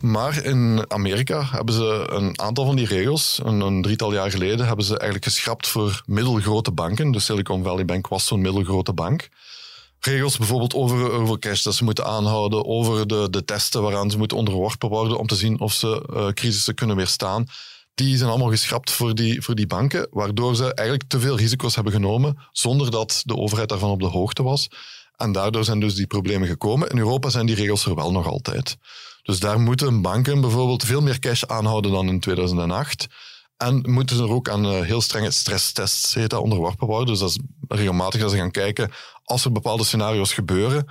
Maar 0.00 0.44
in 0.44 0.84
Amerika 0.88 1.44
hebben 1.50 1.74
ze 1.74 2.06
een 2.10 2.40
aantal 2.40 2.64
van 2.64 2.76
die 2.76 2.86
regels, 2.86 3.40
een, 3.44 3.60
een, 3.60 3.82
drietal 3.82 4.12
jaar 4.12 4.30
geleden, 4.30 4.66
hebben 4.66 4.84
ze 4.84 4.98
eigenlijk 4.98 5.24
geschrapt 5.24 5.66
voor 5.66 6.02
middelgrote 6.06 6.70
banken. 6.70 7.10
De 7.10 7.18
Silicon 7.18 7.62
Valley 7.62 7.84
Bank 7.84 8.08
was 8.08 8.26
zo'n 8.26 8.40
middelgrote 8.40 8.92
bank. 8.92 9.28
Regels 10.00 10.38
bijvoorbeeld 10.38 10.74
over 10.74 11.14
hoeveel 11.14 11.38
cash 11.38 11.62
dat 11.62 11.74
ze 11.74 11.84
moeten 11.84 12.04
aanhouden, 12.06 12.66
over 12.66 13.06
de, 13.06 13.30
de 13.30 13.44
testen 13.44 13.82
waaraan 13.82 14.10
ze 14.10 14.18
moeten 14.18 14.36
onderworpen 14.36 14.88
worden 14.88 15.18
om 15.18 15.26
te 15.26 15.36
zien 15.36 15.60
of 15.60 15.72
ze 15.72 16.08
uh, 16.12 16.28
crisissen 16.28 16.74
kunnen 16.74 16.96
weerstaan. 16.96 17.46
Die 17.94 18.16
zijn 18.16 18.30
allemaal 18.30 18.50
geschrapt 18.50 18.90
voor 18.90 19.14
die, 19.14 19.42
voor 19.42 19.54
die 19.54 19.66
banken, 19.66 20.08
waardoor 20.10 20.56
ze 20.56 20.74
eigenlijk 20.74 21.08
te 21.08 21.20
veel 21.20 21.36
risico's 21.36 21.74
hebben 21.74 21.92
genomen 21.92 22.38
zonder 22.52 22.90
dat 22.90 23.22
de 23.24 23.36
overheid 23.36 23.68
daarvan 23.68 23.90
op 23.90 24.00
de 24.00 24.06
hoogte 24.06 24.42
was. 24.42 24.68
En 25.16 25.32
daardoor 25.32 25.64
zijn 25.64 25.80
dus 25.80 25.94
die 25.94 26.06
problemen 26.06 26.48
gekomen. 26.48 26.88
In 26.88 26.98
Europa 26.98 27.28
zijn 27.28 27.46
die 27.46 27.54
regels 27.54 27.86
er 27.86 27.94
wel 27.94 28.12
nog 28.12 28.26
altijd. 28.26 28.76
Dus 29.22 29.40
daar 29.40 29.60
moeten 29.60 30.02
banken 30.02 30.40
bijvoorbeeld 30.40 30.84
veel 30.84 31.00
meer 31.00 31.18
cash 31.18 31.44
aanhouden 31.44 31.90
dan 31.90 32.08
in 32.08 32.20
2008. 32.20 33.06
En 33.56 33.90
moeten 33.90 34.16
ze 34.16 34.22
er 34.22 34.30
ook 34.30 34.48
aan 34.48 34.64
eh, 34.64 34.80
heel 34.80 35.00
strenge 35.00 35.30
stresstests 35.30 36.16
onderworpen 36.36 36.86
worden. 36.86 37.06
Dus 37.06 37.18
dat 37.18 37.28
is 37.28 37.38
regelmatig 37.68 38.20
dat 38.20 38.30
ze 38.30 38.36
gaan 38.36 38.50
kijken, 38.50 38.90
als 39.24 39.44
er 39.44 39.52
bepaalde 39.52 39.84
scenario's 39.84 40.32
gebeuren, 40.32 40.86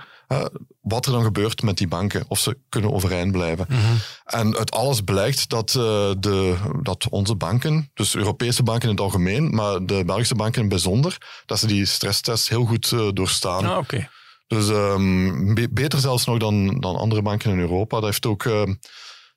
wat 0.80 1.06
er 1.06 1.12
dan 1.12 1.22
gebeurt 1.22 1.62
met 1.62 1.78
die 1.78 1.88
banken, 1.88 2.24
of 2.28 2.38
ze 2.38 2.58
kunnen 2.68 2.92
overeind 2.92 3.32
blijven. 3.32 3.66
Mhm. 3.68 3.80
En 4.24 4.56
uit 4.56 4.70
alles 4.70 5.00
blijkt 5.00 5.48
dat, 5.48 5.74
uh, 5.76 5.82
de, 6.18 6.56
dat 6.82 7.08
onze 7.10 7.34
banken, 7.34 7.90
dus 7.94 8.14
Europese 8.14 8.62
banken 8.62 8.88
in 8.88 8.94
het 8.94 9.04
algemeen, 9.04 9.54
maar 9.54 9.86
de 9.86 10.02
Belgische 10.04 10.34
banken 10.34 10.54
in 10.54 10.60
het 10.60 10.82
bijzonder, 10.82 11.42
dat 11.46 11.58
ze 11.58 11.66
die 11.66 11.84
stresstests 11.84 12.48
heel 12.48 12.64
goed 12.64 12.90
uh, 12.90 13.08
doorstaan. 13.12 13.64
Ah, 13.64 13.78
oké. 13.78 14.08
Dus 14.46 14.68
um, 14.68 15.54
beter 15.70 15.98
zelfs 15.98 16.24
nog 16.24 16.38
dan, 16.38 16.80
dan 16.80 16.96
andere 16.96 17.22
banken 17.22 17.50
in 17.50 17.58
Europa. 17.58 17.96
Dat 17.96 18.04
heeft 18.04 18.26
ook 18.26 18.44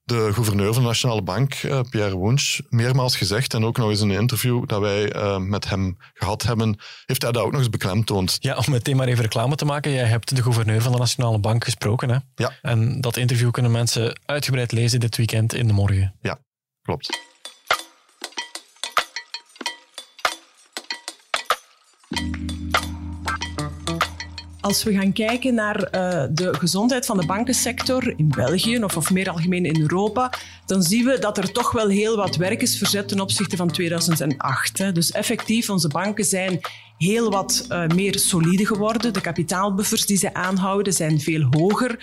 de 0.06 0.34
gouverneur 0.34 0.74
van 0.74 0.82
de 0.82 0.88
Nationale 0.88 1.22
Bank, 1.22 1.64
uh, 1.64 1.80
Pierre 1.90 2.20
Wunsch, 2.20 2.60
meermaals 2.70 3.16
gezegd. 3.16 3.54
En 3.54 3.66
ook 3.66 3.78
nog 3.78 3.90
eens 3.90 4.02
in 4.02 4.10
een 4.10 4.20
interview 4.20 4.68
dat 4.68 4.80
wij 4.80 5.16
uh, 5.16 5.38
met 5.38 5.70
hem 5.70 5.98
gehad 6.14 6.44
hebben, 6.44 6.80
heeft 7.06 7.22
hij 7.22 7.32
dat 7.32 7.44
ook 7.44 7.52
nog 7.52 7.60
eens 7.60 7.70
beklemtoond. 7.70 8.38
Ja, 8.40 8.56
om 8.56 8.64
meteen 8.72 8.96
maar 8.96 9.08
even 9.08 9.24
reclame 9.24 9.56
te 9.56 9.66
maken. 9.66 9.92
Jij 9.92 10.06
hebt 10.06 10.36
de 10.36 10.42
gouverneur 10.42 10.82
van 10.82 10.92
de 10.92 10.98
Nationale 10.98 11.40
Bank 11.40 11.64
gesproken. 11.64 12.10
Hè? 12.10 12.18
Ja. 12.36 12.52
En 12.62 13.02
dat 13.02 13.18
interview 13.18 13.52
kunnen 13.52 13.72
mensen 13.72 14.20
uitgebreid 14.26 14.72
lezen 14.72 15.00
dit 15.00 15.18
weekend 15.18 15.54
in 15.54 15.68
de 15.68 15.74
morgen. 15.74 16.16
Ja, 16.22 16.40
klopt. 16.82 17.24
Als 24.66 24.84
we 24.84 24.94
gaan 24.94 25.14
kijken 25.14 25.54
naar 25.54 25.78
uh, 25.78 26.24
de 26.32 26.54
gezondheid 26.54 27.06
van 27.06 27.18
de 27.18 27.26
bankensector 27.26 28.14
in 28.18 28.30
België 28.30 28.84
of, 28.84 28.98
of 28.98 29.12
meer 29.12 29.30
algemeen 29.30 29.66
in 29.66 29.82
Europa, 29.82 30.34
dan 30.66 30.84
zien 30.84 31.06
we 31.06 31.20
dat 31.20 31.38
er 31.38 31.52
toch 31.52 31.72
wel 31.72 31.88
heel 31.88 32.16
wat 32.16 32.36
werk 32.36 32.62
is 32.62 32.78
verzet 32.78 33.08
ten 33.08 33.20
opzichte 33.20 33.56
van 33.56 33.72
2008. 33.72 34.78
Hè. 34.78 34.92
Dus 34.92 35.12
effectief, 35.12 35.70
onze 35.70 35.88
banken 35.88 36.26
zijn 36.26 36.60
heel 36.98 37.32
wat 37.32 37.66
uh, 37.70 37.88
meer 37.88 38.20
solide 38.20 38.66
geworden. 38.66 39.14
De 39.14 39.22
kapitaalbuffers 39.22 40.06
die 40.06 40.18
ze 40.18 40.34
aanhouden 40.34 40.94
zijn 40.94 41.20
veel 41.20 41.48
hoger. 41.50 42.00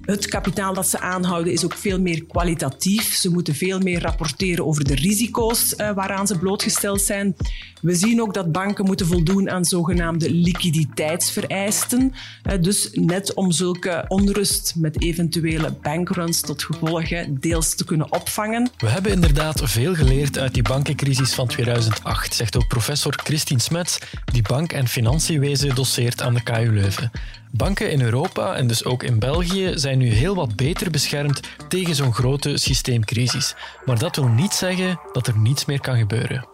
Het 0.00 0.26
kapitaal 0.26 0.74
dat 0.74 0.88
ze 0.88 1.00
aanhouden 1.00 1.52
is 1.52 1.64
ook 1.64 1.74
veel 1.74 2.00
meer 2.00 2.24
kwalitatief. 2.24 3.14
Ze 3.14 3.30
moeten 3.30 3.54
veel 3.54 3.78
meer 3.78 4.00
rapporteren 4.00 4.66
over 4.66 4.84
de 4.84 4.94
risico's 4.94 5.74
uh, 5.76 5.90
waaraan 5.90 6.26
ze 6.26 6.38
blootgesteld 6.38 7.00
zijn. 7.00 7.36
We 7.80 7.94
zien 7.94 8.22
ook 8.22 8.34
dat 8.34 8.52
banken 8.52 8.84
moeten 8.84 9.06
voldoen 9.06 9.50
aan 9.50 9.64
zogenaamde 9.64 10.30
liquiditeitsvereisten. 10.30 12.03
Uh, 12.12 12.52
dus 12.60 12.88
net 12.92 13.34
om 13.34 13.52
zulke 13.52 14.04
onrust 14.08 14.74
met 14.76 15.02
eventuele 15.02 15.74
bankruns 15.82 16.40
tot 16.40 16.62
gevolg 16.62 17.08
deels 17.28 17.74
te 17.74 17.84
kunnen 17.84 18.12
opvangen. 18.12 18.70
We 18.78 18.88
hebben 18.88 19.12
inderdaad 19.12 19.60
veel 19.64 19.94
geleerd 19.94 20.38
uit 20.38 20.54
die 20.54 20.62
bankencrisis 20.62 21.34
van 21.34 21.46
2008, 21.46 22.34
zegt 22.34 22.56
ook 22.56 22.68
professor 22.68 23.20
Christine 23.24 23.60
Smets, 23.60 23.98
die 24.24 24.42
bank- 24.42 24.72
en 24.72 24.88
financiënwezen 24.88 25.74
doseert 25.74 26.22
aan 26.22 26.34
de 26.34 26.42
KU 26.42 26.72
Leuven. 26.72 27.10
Banken 27.50 27.90
in 27.90 28.00
Europa 28.00 28.54
en 28.54 28.66
dus 28.66 28.84
ook 28.84 29.02
in 29.02 29.18
België 29.18 29.72
zijn 29.74 29.98
nu 29.98 30.08
heel 30.08 30.34
wat 30.34 30.56
beter 30.56 30.90
beschermd 30.90 31.40
tegen 31.68 31.94
zo'n 31.94 32.14
grote 32.14 32.56
systeemcrisis. 32.56 33.54
Maar 33.84 33.98
dat 33.98 34.16
wil 34.16 34.28
niet 34.28 34.52
zeggen 34.52 35.00
dat 35.12 35.26
er 35.26 35.38
niets 35.38 35.64
meer 35.64 35.80
kan 35.80 35.98
gebeuren. 35.98 36.48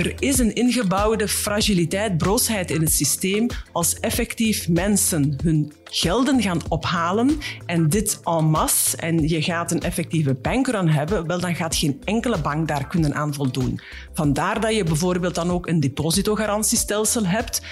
Er 0.00 0.14
is 0.18 0.38
een 0.38 0.54
ingebouwde 0.54 1.28
fragiliteit, 1.28 2.18
broosheid 2.18 2.70
in 2.70 2.80
het 2.80 2.92
systeem 2.92 3.46
als 3.72 4.00
effectief 4.00 4.68
mensen 4.68 5.36
hun 5.42 5.72
gelden 5.84 6.42
gaan 6.42 6.60
ophalen 6.68 7.38
en 7.66 7.88
dit 7.88 8.20
en 8.24 8.44
masse 8.44 8.96
en 8.96 9.28
je 9.28 9.42
gaat 9.42 9.70
een 9.70 9.80
effectieve 9.80 10.34
bankrun 10.34 10.88
hebben, 10.88 11.26
wel 11.26 11.40
dan 11.40 11.54
gaat 11.54 11.76
geen 11.76 12.00
enkele 12.04 12.40
bank 12.40 12.68
daar 12.68 12.86
kunnen 12.86 13.14
aan 13.14 13.34
voldoen. 13.34 13.80
Vandaar 14.12 14.60
dat 14.60 14.74
je 14.74 14.84
bijvoorbeeld 14.84 15.34
dan 15.34 15.50
ook 15.50 15.66
een 15.66 15.80
depositogarantiestelsel 15.80 17.26
hebt 17.26 17.62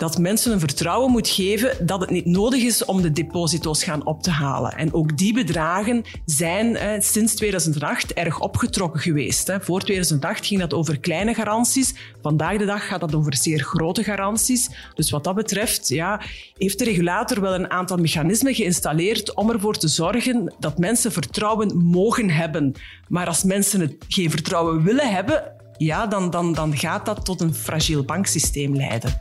dat 0.00 0.18
mensen 0.18 0.52
een 0.52 0.60
vertrouwen 0.60 1.10
moet 1.10 1.28
geven 1.28 1.86
dat 1.86 2.00
het 2.00 2.10
niet 2.10 2.26
nodig 2.26 2.62
is 2.62 2.84
om 2.84 3.02
de 3.02 3.12
deposito's 3.12 3.84
gaan 3.84 4.06
op 4.06 4.22
te 4.22 4.30
halen. 4.30 4.72
En 4.72 4.94
ook 4.94 5.18
die 5.18 5.34
bedragen 5.34 6.04
zijn 6.24 6.76
eh, 6.76 7.00
sinds 7.00 7.34
2008 7.34 8.12
erg 8.12 8.40
opgetrokken 8.40 9.00
geweest. 9.00 9.46
Hè. 9.46 9.60
Voor 9.60 9.80
2008 9.80 10.46
ging 10.46 10.60
dat 10.60 10.74
over 10.74 11.00
kleine 11.00 11.34
garanties. 11.34 11.94
Vandaag 12.22 12.58
de 12.58 12.64
dag 12.64 12.86
gaat 12.86 13.00
dat 13.00 13.14
over 13.14 13.36
zeer 13.36 13.62
grote 13.62 14.02
garanties. 14.02 14.70
Dus 14.94 15.10
wat 15.10 15.24
dat 15.24 15.34
betreft 15.34 15.88
ja, 15.88 16.20
heeft 16.58 16.78
de 16.78 16.84
regulator 16.84 17.40
wel 17.40 17.54
een 17.54 17.70
aantal 17.70 17.96
mechanismen 17.96 18.54
geïnstalleerd 18.54 19.34
om 19.34 19.50
ervoor 19.50 19.78
te 19.78 19.88
zorgen 19.88 20.54
dat 20.58 20.78
mensen 20.78 21.12
vertrouwen 21.12 21.76
mogen 21.76 22.30
hebben. 22.30 22.74
Maar 23.08 23.26
als 23.26 23.42
mensen 23.42 23.80
het 23.80 23.94
geen 24.08 24.30
vertrouwen 24.30 24.82
willen 24.82 25.12
hebben, 25.12 25.52
ja, 25.76 26.06
dan, 26.06 26.30
dan, 26.30 26.52
dan 26.52 26.76
gaat 26.76 27.06
dat 27.06 27.24
tot 27.24 27.40
een 27.40 27.54
fragiel 27.54 28.04
banksysteem 28.04 28.76
leiden. 28.76 29.20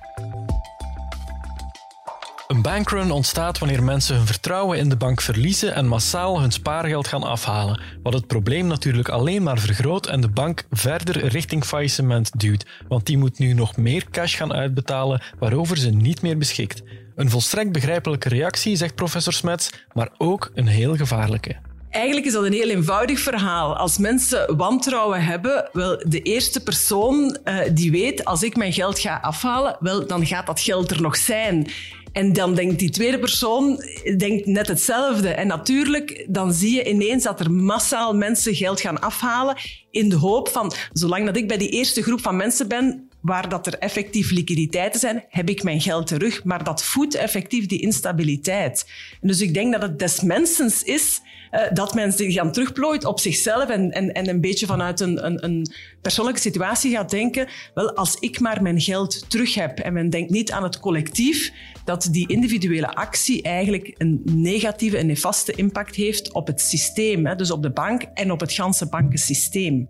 Een 2.49 2.61
bankrun 2.61 3.11
ontstaat 3.11 3.57
wanneer 3.57 3.83
mensen 3.83 4.15
hun 4.15 4.25
vertrouwen 4.25 4.77
in 4.77 4.89
de 4.89 4.95
bank 4.95 5.21
verliezen 5.21 5.75
en 5.75 5.87
massaal 5.87 6.41
hun 6.41 6.51
spaargeld 6.51 7.07
gaan 7.07 7.23
afhalen, 7.23 7.81
wat 8.03 8.13
het 8.13 8.27
probleem 8.27 8.67
natuurlijk 8.67 9.09
alleen 9.09 9.43
maar 9.43 9.59
vergroot 9.59 10.07
en 10.07 10.21
de 10.21 10.29
bank 10.29 10.63
verder 10.71 11.27
richting 11.27 11.63
faillissement 11.63 12.39
duwt, 12.39 12.65
want 12.87 13.05
die 13.05 13.17
moet 13.17 13.39
nu 13.39 13.53
nog 13.53 13.77
meer 13.77 14.05
cash 14.11 14.37
gaan 14.37 14.53
uitbetalen 14.53 15.21
waarover 15.39 15.77
ze 15.77 15.89
niet 15.89 16.21
meer 16.21 16.37
beschikt. 16.37 16.83
Een 17.15 17.29
volstrekt 17.29 17.71
begrijpelijke 17.71 18.29
reactie, 18.29 18.75
zegt 18.75 18.95
professor 18.95 19.33
Smets, 19.33 19.69
maar 19.93 20.09
ook 20.17 20.51
een 20.53 20.67
heel 20.67 20.95
gevaarlijke. 20.95 21.68
Eigenlijk 21.99 22.27
is 22.27 22.33
dat 22.33 22.43
een 22.43 22.53
heel 22.53 22.69
eenvoudig 22.69 23.19
verhaal. 23.19 23.75
Als 23.75 23.97
mensen 23.97 24.57
wantrouwen 24.57 25.23
hebben, 25.23 25.69
wel, 25.73 26.03
de 26.07 26.21
eerste 26.21 26.63
persoon 26.63 27.37
uh, 27.45 27.59
die 27.73 27.91
weet, 27.91 28.25
als 28.25 28.43
ik 28.43 28.55
mijn 28.55 28.73
geld 28.73 28.99
ga 28.99 29.19
afhalen, 29.21 29.77
wel, 29.79 30.07
dan 30.07 30.25
gaat 30.25 30.45
dat 30.45 30.59
geld 30.59 30.91
er 30.91 31.01
nog 31.01 31.17
zijn. 31.17 31.67
En 32.11 32.33
dan 32.33 32.55
denkt 32.55 32.79
die 32.79 32.89
tweede 32.89 33.19
persoon 33.19 33.83
denkt 34.17 34.45
net 34.45 34.67
hetzelfde. 34.67 35.29
En 35.29 35.47
natuurlijk, 35.47 36.25
dan 36.29 36.53
zie 36.53 36.75
je 36.75 36.89
ineens 36.89 37.23
dat 37.23 37.39
er 37.39 37.51
massaal 37.51 38.15
mensen 38.15 38.55
geld 38.55 38.81
gaan 38.81 39.01
afhalen 39.01 39.57
in 39.91 40.09
de 40.09 40.15
hoop 40.15 40.49
van, 40.49 40.73
zolang 40.93 41.25
dat 41.25 41.37
ik 41.37 41.47
bij 41.47 41.57
die 41.57 41.69
eerste 41.69 42.03
groep 42.03 42.21
van 42.21 42.35
mensen 42.35 42.67
ben, 42.67 43.09
waar 43.21 43.49
dat 43.49 43.67
er 43.67 43.77
effectief 43.77 44.31
liquiditeiten 44.31 44.99
zijn, 44.99 45.25
heb 45.29 45.49
ik 45.49 45.63
mijn 45.63 45.81
geld 45.81 46.07
terug. 46.07 46.43
Maar 46.43 46.63
dat 46.63 46.83
voedt 46.83 47.15
effectief 47.15 47.65
die 47.65 47.81
instabiliteit. 47.81 48.89
Dus 49.21 49.41
ik 49.41 49.53
denk 49.53 49.71
dat 49.71 49.81
het 49.81 49.99
des 49.99 50.21
mensens 50.21 50.83
is 50.83 51.21
uh, 51.51 51.61
dat 51.73 51.93
men 51.93 52.11
zich 52.11 52.35
dan 52.35 52.51
terugplooit 52.51 53.05
op 53.05 53.19
zichzelf 53.19 53.69
en, 53.69 53.91
en, 53.91 54.11
en 54.11 54.29
een 54.29 54.41
beetje 54.41 54.65
vanuit 54.65 54.99
een, 54.99 55.25
een, 55.25 55.43
een 55.43 55.71
persoonlijke 56.01 56.41
situatie 56.41 56.91
gaat 56.91 57.09
denken, 57.09 57.47
wel, 57.73 57.95
als 57.95 58.15
ik 58.15 58.39
maar 58.39 58.61
mijn 58.61 58.81
geld 58.81 59.29
terug 59.29 59.55
heb 59.55 59.79
en 59.79 59.93
men 59.93 60.09
denkt 60.09 60.31
niet 60.31 60.51
aan 60.51 60.63
het 60.63 60.79
collectief, 60.79 61.51
dat 61.85 62.07
die 62.11 62.27
individuele 62.27 62.93
actie 62.93 63.41
eigenlijk 63.41 63.95
een 63.97 64.21
negatieve 64.25 64.97
en 64.97 65.07
nefaste 65.07 65.51
impact 65.51 65.95
heeft 65.95 66.33
op 66.33 66.47
het 66.47 66.61
systeem, 66.61 67.25
hè, 67.25 67.35
dus 67.35 67.51
op 67.51 67.61
de 67.61 67.71
bank 67.71 68.03
en 68.13 68.31
op 68.31 68.39
het 68.39 68.53
ganse 68.53 68.89
bankensysteem. 68.89 69.89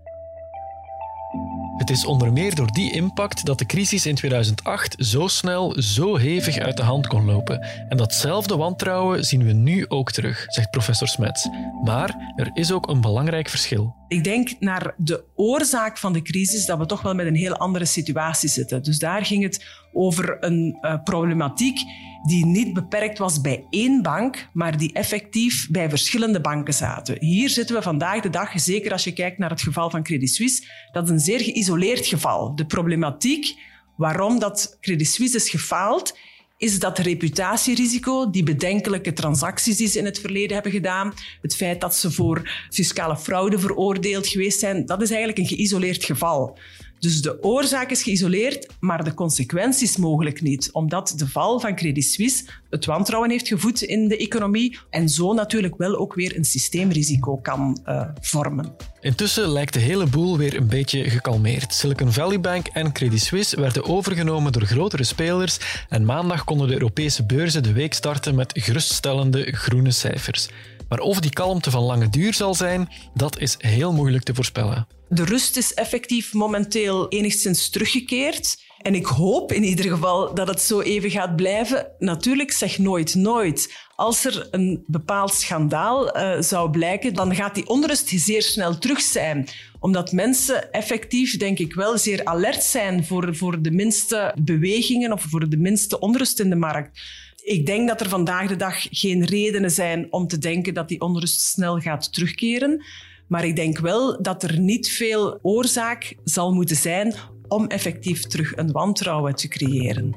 Het 1.80 1.90
is 1.90 2.06
onder 2.06 2.34
meer 2.34 2.56
door 2.56 2.72
die 2.72 2.94
impact 2.94 3.46
dat 3.46 3.58
de 3.58 3.66
crisis 3.66 4.06
in 4.06 4.16
2008 4.16 4.96
zo 4.98 5.28
snel, 5.28 5.82
zo 5.82 6.16
hevig 6.16 6.58
uit 6.58 6.78
de 6.78 6.84
hand 6.84 7.08
kon 7.08 7.26
lopen. 7.26 7.62
En 7.90 7.98
datzelfde 7.98 8.56
wantrouwen 8.56 9.26
zien 9.26 9.44
we 9.44 9.52
nu 9.52 9.86
ook 9.88 10.12
terug, 10.12 10.46
zegt 10.48 10.70
professor 10.70 11.08
Smets. 11.08 11.48
Maar 11.84 12.34
er 12.36 12.50
is 12.54 12.72
ook 12.72 12.90
een 12.90 13.02
belangrijk 13.02 13.50
verschil. 13.50 13.99
Ik 14.10 14.24
denk 14.24 14.60
naar 14.60 14.94
de 14.98 15.24
oorzaak 15.36 15.98
van 15.98 16.14
de 16.14 16.22
crisis 16.22 16.66
dat 16.66 16.78
we 16.78 16.86
toch 16.86 17.02
wel 17.02 17.16
met 17.16 17.26
een 17.26 17.36
heel 17.36 17.56
andere 17.56 17.86
situatie 17.86 18.50
zitten. 18.50 18.84
Dus 18.84 19.00
daar 19.00 19.26
ging 19.26 19.44
het 19.44 19.66
over 19.94 20.38
een 20.40 20.78
uh, 20.82 21.04
problematiek 21.04 21.80
die 22.26 22.46
niet 22.46 22.74
beperkt 22.74 23.18
was 23.18 23.42
bij 23.42 23.66
één 23.70 24.02
bank, 24.02 24.50
maar 24.54 24.78
die 24.78 24.94
effectief 24.94 25.68
bij 25.70 25.90
verschillende 25.90 26.42
banken 26.42 26.74
zaten. 26.74 27.18
Hier 27.20 27.50
zitten 27.50 27.76
we 27.76 27.82
vandaag 27.82 28.22
de 28.22 28.30
dag, 28.30 28.60
zeker 28.60 28.92
als 28.92 29.04
je 29.04 29.14
kijkt 29.14 29.38
naar 29.38 29.50
het 29.50 29.62
geval 29.62 29.90
van 29.90 30.04
Credit 30.04 30.30
Suisse, 30.30 30.68
dat 30.92 31.04
is 31.04 31.10
een 31.10 31.20
zeer 31.20 31.40
geïsoleerd 31.40 32.08
geval. 32.08 32.56
De 32.56 32.66
problematiek 32.66 33.56
waarom 33.96 34.40
dat 34.40 34.78
Credit 34.82 35.08
Suisse 35.08 35.36
is 35.36 35.50
gefaald, 35.50 36.18
is 36.60 36.80
dat 36.80 36.98
reputatierisico, 36.98 38.30
die 38.30 38.44
bedenkelijke 38.44 39.14
transacties 39.14 39.78
die 39.78 39.88
ze 39.88 40.00
in 40.00 40.06
het 40.06 40.20
verleden 40.20 40.54
hebben 40.54 40.72
gedaan, 40.72 41.14
het 41.42 41.56
feit 41.56 41.82
dat 41.82 41.96
ze 41.96 42.12
voor 42.12 42.68
fiscale 42.70 43.18
fraude 43.18 43.60
veroordeeld 43.60 44.28
geweest 44.28 44.60
zijn, 44.60 44.86
dat 44.86 45.02
is 45.02 45.10
eigenlijk 45.10 45.40
een 45.40 45.58
geïsoleerd 45.58 46.04
geval. 46.04 46.58
Dus 47.00 47.22
de 47.22 47.44
oorzaak 47.44 47.90
is 47.90 48.04
geïsoleerd, 48.04 48.68
maar 48.80 49.04
de 49.04 49.14
consequenties 49.14 49.98
mogelijk 49.98 50.42
niet, 50.42 50.72
omdat 50.72 51.14
de 51.16 51.28
val 51.28 51.60
van 51.60 51.76
Credit 51.76 52.04
Suisse 52.04 52.44
het 52.70 52.86
wantrouwen 52.86 53.30
heeft 53.30 53.48
gevoed 53.48 53.82
in 53.82 54.08
de 54.08 54.18
economie 54.18 54.78
en 54.90 55.10
zo 55.10 55.34
natuurlijk 55.34 55.78
wel 55.78 55.96
ook 55.96 56.14
weer 56.14 56.36
een 56.36 56.46
systeemrisico 56.46 57.38
kan 57.38 57.80
uh, 57.86 58.02
vormen. 58.22 58.76
Intussen 59.02 59.50
lijkt 59.50 59.74
de 59.74 59.80
hele 59.80 60.06
boel 60.06 60.38
weer 60.38 60.58
een 60.58 60.68
beetje 60.68 61.10
gekalmeerd. 61.10 61.74
Silicon 61.74 62.12
Valley 62.12 62.40
Bank 62.40 62.68
en 62.68 62.92
Credit 62.92 63.22
Suisse 63.22 63.60
werden 63.60 63.86
overgenomen 63.86 64.52
door 64.52 64.66
grotere 64.66 65.04
spelers 65.04 65.58
en 65.90 66.06
maandag 66.06 66.44
konden 66.44 66.68
de 66.68 66.74
Europese 66.74 67.26
beurzen 67.26 67.64
de 67.64 67.74
week 67.74 67.94
starten 67.94 68.36
met 68.36 68.52
geruststellende 68.54 69.52
groene 69.52 69.92
cijfers. 69.92 70.50
Maar 70.90 71.00
of 71.00 71.20
die 71.20 71.32
kalmte 71.32 71.72
van 71.72 71.84
lange 71.84 72.10
duur 72.10 72.34
zal 72.34 72.56
zijn, 72.56 72.90
dat 73.14 73.40
is 73.40 73.56
heel 73.58 73.94
moeilijk 73.94 74.24
te 74.24 74.34
voorspellen. 74.34 74.88
De 75.10 75.24
rust 75.26 75.58
is 75.58 75.74
effectief 75.74 76.34
momenteel 76.34 77.08
enigszins 77.08 77.70
teruggekeerd. 77.70 78.68
En 78.80 78.96
ik 78.96 79.06
hoop 79.06 79.52
in 79.52 79.64
ieder 79.64 79.86
geval 79.90 80.34
dat 80.34 80.48
het 80.48 80.62
zo 80.62 80.82
even 80.82 81.12
gaat 81.12 81.36
blijven. 81.36 81.88
Natuurlijk, 82.00 82.52
zeg 82.52 82.78
nooit 82.78 83.16
nooit. 83.16 83.74
Als 83.96 84.26
er 84.26 84.48
een 84.52 84.84
bepaald 84.88 85.34
schandaal 85.34 86.18
uh, 86.18 86.42
zou 86.42 86.70
blijken, 86.70 87.14
dan 87.14 87.36
gaat 87.36 87.56
die 87.56 87.68
onrust 87.68 88.08
zeer 88.10 88.42
snel 88.42 88.78
terug 88.78 89.02
zijn. 89.02 89.48
Omdat 89.80 90.12
mensen 90.12 90.72
effectief, 90.72 91.38
denk 91.38 91.60
ik 91.60 91.74
wel, 91.74 91.98
zeer 91.98 92.26
alert 92.26 92.64
zijn 92.64 93.06
voor, 93.06 93.36
voor 93.36 93.62
de 93.62 93.72
minste 93.72 94.36
bewegingen 94.42 95.12
of 95.12 95.22
voor 95.22 95.50
de 95.50 95.58
minste 95.58 96.00
onrust 96.00 96.40
in 96.40 96.50
de 96.50 96.56
markt. 96.56 97.02
Ik 97.50 97.66
denk 97.66 97.88
dat 97.88 98.02
er 98.02 98.10
vandaag 98.10 98.48
de 98.48 98.56
dag 98.56 98.88
geen 98.92 99.26
redenen 99.26 99.72
zijn 99.72 100.08
om 100.10 100.28
te 100.28 100.38
denken 100.38 100.74
dat 100.74 100.88
die 100.88 101.02
onrust 101.02 101.42
snel 101.42 101.80
gaat 101.80 102.14
terugkeren. 102.14 102.84
Maar 103.28 103.46
ik 103.46 103.56
denk 103.56 103.80
wel 103.80 104.22
dat 104.22 104.44
er 104.44 104.60
niet 104.60 104.90
veel 104.92 105.40
oorzaak 105.42 106.16
zal 106.24 106.54
moeten 106.54 106.76
zijn 106.76 107.14
om 107.48 107.68
effectief 107.68 108.22
terug 108.22 108.58
een 108.58 108.72
wantrouwen 108.72 109.36
te 109.36 109.48
creëren. 109.48 110.16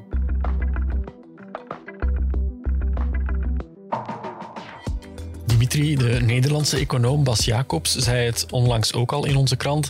Dimitri, 5.45 5.95
de 5.95 6.19
Nederlandse 6.25 6.77
econoom 6.77 7.23
Bas 7.23 7.45
Jacobs, 7.45 7.95
zei 7.95 8.25
het 8.25 8.45
onlangs 8.51 8.93
ook 8.93 9.11
al 9.11 9.25
in 9.25 9.35
onze 9.35 9.55
krant. 9.55 9.89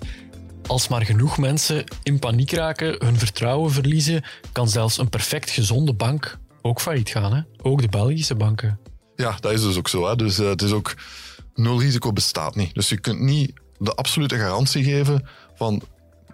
Als 0.67 0.87
maar 0.87 1.05
genoeg 1.05 1.37
mensen 1.37 1.83
in 2.03 2.19
paniek 2.19 2.51
raken, 2.51 2.95
hun 3.05 3.17
vertrouwen 3.17 3.71
verliezen, 3.71 4.23
kan 4.51 4.69
zelfs 4.69 4.97
een 4.97 5.09
perfect 5.09 5.49
gezonde 5.49 5.93
bank 5.93 6.41
ook 6.63 6.81
failliet 6.81 7.09
gaan. 7.09 7.33
Hè? 7.33 7.41
Ook 7.61 7.81
de 7.81 7.87
Belgische 7.87 8.35
banken. 8.35 8.79
Ja, 9.15 9.37
dat 9.39 9.51
is 9.51 9.61
dus 9.61 9.77
ook 9.77 9.87
zo. 9.87 10.07
Hè? 10.07 10.15
Dus 10.15 10.39
uh, 10.39 10.47
het 10.49 10.61
is 10.61 10.71
ook 10.71 10.93
nul 11.53 11.79
risico 11.79 12.13
bestaat 12.13 12.55
niet. 12.55 12.73
Dus 12.73 12.89
je 12.89 12.99
kunt 12.99 13.19
niet 13.19 13.53
de 13.77 13.93
absolute 13.93 14.37
garantie 14.37 14.83
geven 14.83 15.27
van 15.55 15.81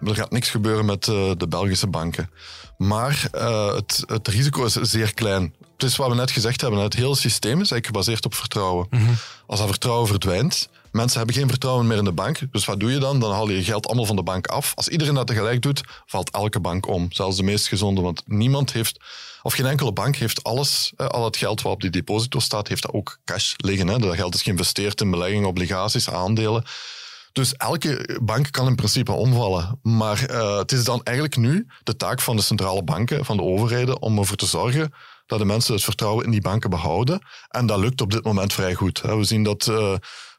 er 0.06 0.14
gaat 0.14 0.30
niks 0.30 0.50
gebeuren 0.50 0.84
met 0.84 1.06
uh, 1.06 1.30
de 1.36 1.48
Belgische 1.48 1.86
banken. 1.86 2.30
Maar 2.78 3.28
uh, 3.34 3.74
het, 3.74 4.04
het, 4.06 4.28
risico 4.28 4.64
is 4.64 4.72
zeer 4.72 5.14
klein. 5.14 5.54
Het 5.72 5.82
is 5.82 5.96
wat 5.96 6.08
we 6.08 6.14
net 6.14 6.30
gezegd 6.30 6.60
hebben. 6.60 6.80
Het 6.80 6.94
hele 6.94 7.16
systeem 7.16 7.52
is 7.60 7.70
eigenlijk 7.70 7.86
gebaseerd 7.86 8.24
op 8.24 8.34
vertrouwen. 8.34 8.86
Mm 8.90 8.98
-hmm. 8.98 9.14
Als 9.46 9.58
dat 9.58 9.68
vertrouwen 9.68 10.08
verdwijnt, 10.08 10.68
mensen 10.92 11.18
hebben 11.18 11.36
geen 11.36 11.48
vertrouwen 11.48 11.86
meer 11.86 11.98
in 11.98 12.04
de 12.04 12.12
bank. 12.12 12.38
Dus 12.52 12.64
wat 12.64 12.80
doe 12.80 12.92
je 12.92 12.98
dan? 12.98 13.20
Dan 13.20 13.32
haal 13.32 13.48
je 13.48 13.56
je 13.56 13.64
geld 13.64 13.86
allemaal 13.86 14.04
van 14.04 14.16
de 14.16 14.22
bank 14.22 14.46
af. 14.46 14.72
Als 14.74 14.88
iedereen 14.88 15.14
dat 15.14 15.26
tegelijk 15.26 15.62
doet, 15.62 15.82
valt 16.06 16.30
elke 16.30 16.60
bank 16.60 16.86
om. 16.86 17.12
Zelfs 17.12 17.36
de 17.36 17.42
meest 17.42 17.68
gezonde. 17.68 18.00
Want 18.00 18.22
niemand 18.26 18.72
heeft 18.72 19.00
of 19.42 19.54
geen 19.54 19.66
enkele 19.66 19.92
bank 19.92 20.16
heeft 20.16 20.42
alles, 20.42 20.92
al 20.96 21.24
het 21.24 21.36
geld 21.36 21.62
wat 21.62 21.72
op 21.72 21.80
die 21.80 21.90
deposito 21.90 22.38
staat, 22.38 22.68
heeft 22.68 22.82
dat 22.82 22.92
ook 22.92 23.18
cash 23.24 23.52
liggen. 23.56 23.88
Hè. 23.88 23.98
Dat 23.98 24.14
geld 24.14 24.34
is 24.34 24.42
geïnvesteerd 24.42 25.00
in 25.00 25.10
beleggingen, 25.10 25.48
obligaties, 25.48 26.10
aandelen. 26.10 26.64
Dus 27.32 27.54
elke 27.54 28.18
bank 28.22 28.52
kan 28.52 28.66
in 28.66 28.74
principe 28.74 29.12
omvallen. 29.12 29.78
Maar 29.82 30.30
uh, 30.30 30.58
het 30.58 30.72
is 30.72 30.84
dan 30.84 31.02
eigenlijk 31.02 31.36
nu 31.36 31.66
de 31.82 31.96
taak 31.96 32.20
van 32.20 32.36
de 32.36 32.42
centrale 32.42 32.82
banken, 32.82 33.24
van 33.24 33.36
de 33.36 33.42
overheden, 33.42 34.02
om 34.02 34.18
ervoor 34.18 34.36
te 34.36 34.46
zorgen 34.46 34.92
dat 35.26 35.38
de 35.38 35.44
mensen 35.44 35.74
het 35.74 35.84
vertrouwen 35.84 36.24
in 36.24 36.30
die 36.30 36.40
banken 36.40 36.70
behouden. 36.70 37.26
En 37.48 37.66
dat 37.66 37.78
lukt 37.78 38.00
op 38.00 38.10
dit 38.10 38.24
moment 38.24 38.52
vrij 38.52 38.74
goed. 38.74 39.00
We 39.00 39.24
zien 39.24 39.42
dat 39.42 39.66
uh, 39.66 39.94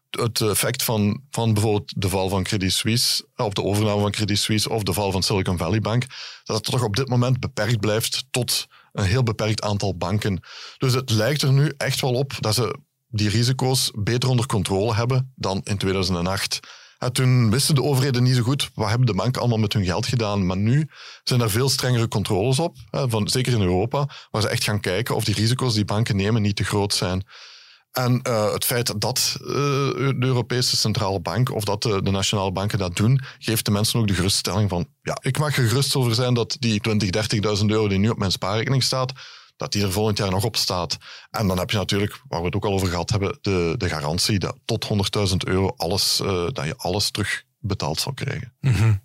het 0.09 0.41
effect 0.41 0.83
van, 0.83 1.21
van 1.29 1.53
bijvoorbeeld 1.53 2.01
de 2.01 2.09
val 2.09 2.29
van 2.29 2.43
Credit 2.43 2.73
Suisse, 2.73 3.25
of 3.35 3.53
de 3.53 3.63
overname 3.63 4.01
van 4.01 4.11
Credit 4.11 4.39
Suisse, 4.39 4.69
of 4.69 4.83
de 4.83 4.93
val 4.93 5.11
van 5.11 5.23
Silicon 5.23 5.57
Valley 5.57 5.79
Bank, 5.79 6.05
dat 6.43 6.55
het 6.55 6.65
toch 6.65 6.83
op 6.83 6.95
dit 6.95 7.07
moment 7.07 7.39
beperkt 7.39 7.79
blijft 7.79 8.23
tot 8.31 8.67
een 8.91 9.05
heel 9.05 9.23
beperkt 9.23 9.61
aantal 9.61 9.97
banken. 9.97 10.43
Dus 10.77 10.93
het 10.93 11.09
lijkt 11.09 11.41
er 11.41 11.53
nu 11.53 11.73
echt 11.77 12.01
wel 12.01 12.13
op 12.13 12.33
dat 12.39 12.55
ze 12.55 12.79
die 13.07 13.29
risico's 13.29 13.91
beter 13.95 14.29
onder 14.29 14.45
controle 14.45 14.93
hebben 14.93 15.33
dan 15.35 15.61
in 15.63 15.77
2008. 15.77 16.59
En 16.97 17.13
toen 17.13 17.49
wisten 17.49 17.75
de 17.75 17.83
overheden 17.83 18.23
niet 18.23 18.35
zo 18.35 18.41
goed 18.41 18.69
wat 18.73 18.89
hebben 18.89 19.07
de 19.07 19.13
banken 19.13 19.41
allemaal 19.41 19.59
met 19.59 19.73
hun 19.73 19.85
geld 19.85 20.05
gedaan. 20.05 20.45
Maar 20.45 20.57
nu 20.57 20.89
zijn 21.23 21.41
er 21.41 21.49
veel 21.49 21.69
strengere 21.69 22.07
controles 22.07 22.59
op, 22.59 22.75
van, 22.91 23.27
zeker 23.27 23.53
in 23.53 23.61
Europa, 23.61 24.09
waar 24.31 24.41
ze 24.41 24.47
echt 24.47 24.63
gaan 24.63 24.79
kijken 24.79 25.15
of 25.15 25.23
die 25.23 25.35
risico's 25.35 25.73
die 25.73 25.85
banken 25.85 26.15
nemen 26.15 26.41
niet 26.41 26.55
te 26.55 26.63
groot 26.63 26.93
zijn. 26.93 27.23
En 27.91 28.19
uh, 28.27 28.53
het 28.53 28.65
feit 28.65 29.01
dat 29.01 29.37
uh, 29.41 29.47
de 29.47 30.15
Europese 30.19 30.77
Centrale 30.77 31.19
Bank 31.19 31.51
of 31.51 31.63
dat 31.63 31.83
de, 31.83 32.01
de, 32.03 32.11
nationale 32.11 32.51
banken 32.51 32.79
dat 32.79 32.95
doen, 32.95 33.21
geeft 33.39 33.65
de 33.65 33.71
mensen 33.71 33.99
ook 33.99 34.07
de 34.07 34.13
geruststelling 34.13 34.69
van, 34.69 34.87
ja, 35.01 35.17
ik 35.21 35.39
mag 35.39 35.55
gerust 35.55 35.95
over 35.95 36.15
zijn 36.15 36.33
dat 36.33 36.57
die 36.59 36.79
20, 36.79 37.09
30.000 37.59 37.65
euro 37.65 37.87
die 37.87 37.97
nu 37.97 38.09
op 38.09 38.17
mijn 38.17 38.31
spaarrekening 38.31 38.83
staat, 38.83 39.11
dat 39.55 39.71
die 39.71 39.83
er 39.83 39.91
volgend 39.91 40.17
jaar 40.17 40.29
nog 40.29 40.43
op 40.43 40.55
staat. 40.55 40.97
En 41.29 41.47
dan 41.47 41.57
heb 41.59 41.69
je 41.69 41.77
natuurlijk, 41.77 42.21
waar 42.27 42.39
we 42.39 42.45
het 42.45 42.55
ook 42.55 42.65
al 42.65 42.73
over 42.73 42.87
gehad 42.87 43.09
hebben, 43.09 43.37
de, 43.41 43.73
de 43.77 43.89
garantie 43.89 44.39
dat 44.39 44.57
tot 44.65 44.87
100.000 45.29 45.35
euro 45.37 45.73
alles, 45.77 46.19
uh, 46.23 46.47
dat 46.51 46.65
je 46.65 46.75
alles 46.77 47.11
terug 47.11 47.43
betaald 47.59 47.99
zal 47.99 48.13
krijgen. 48.13 48.53
Mm 48.59 48.73
-hmm. 48.73 49.01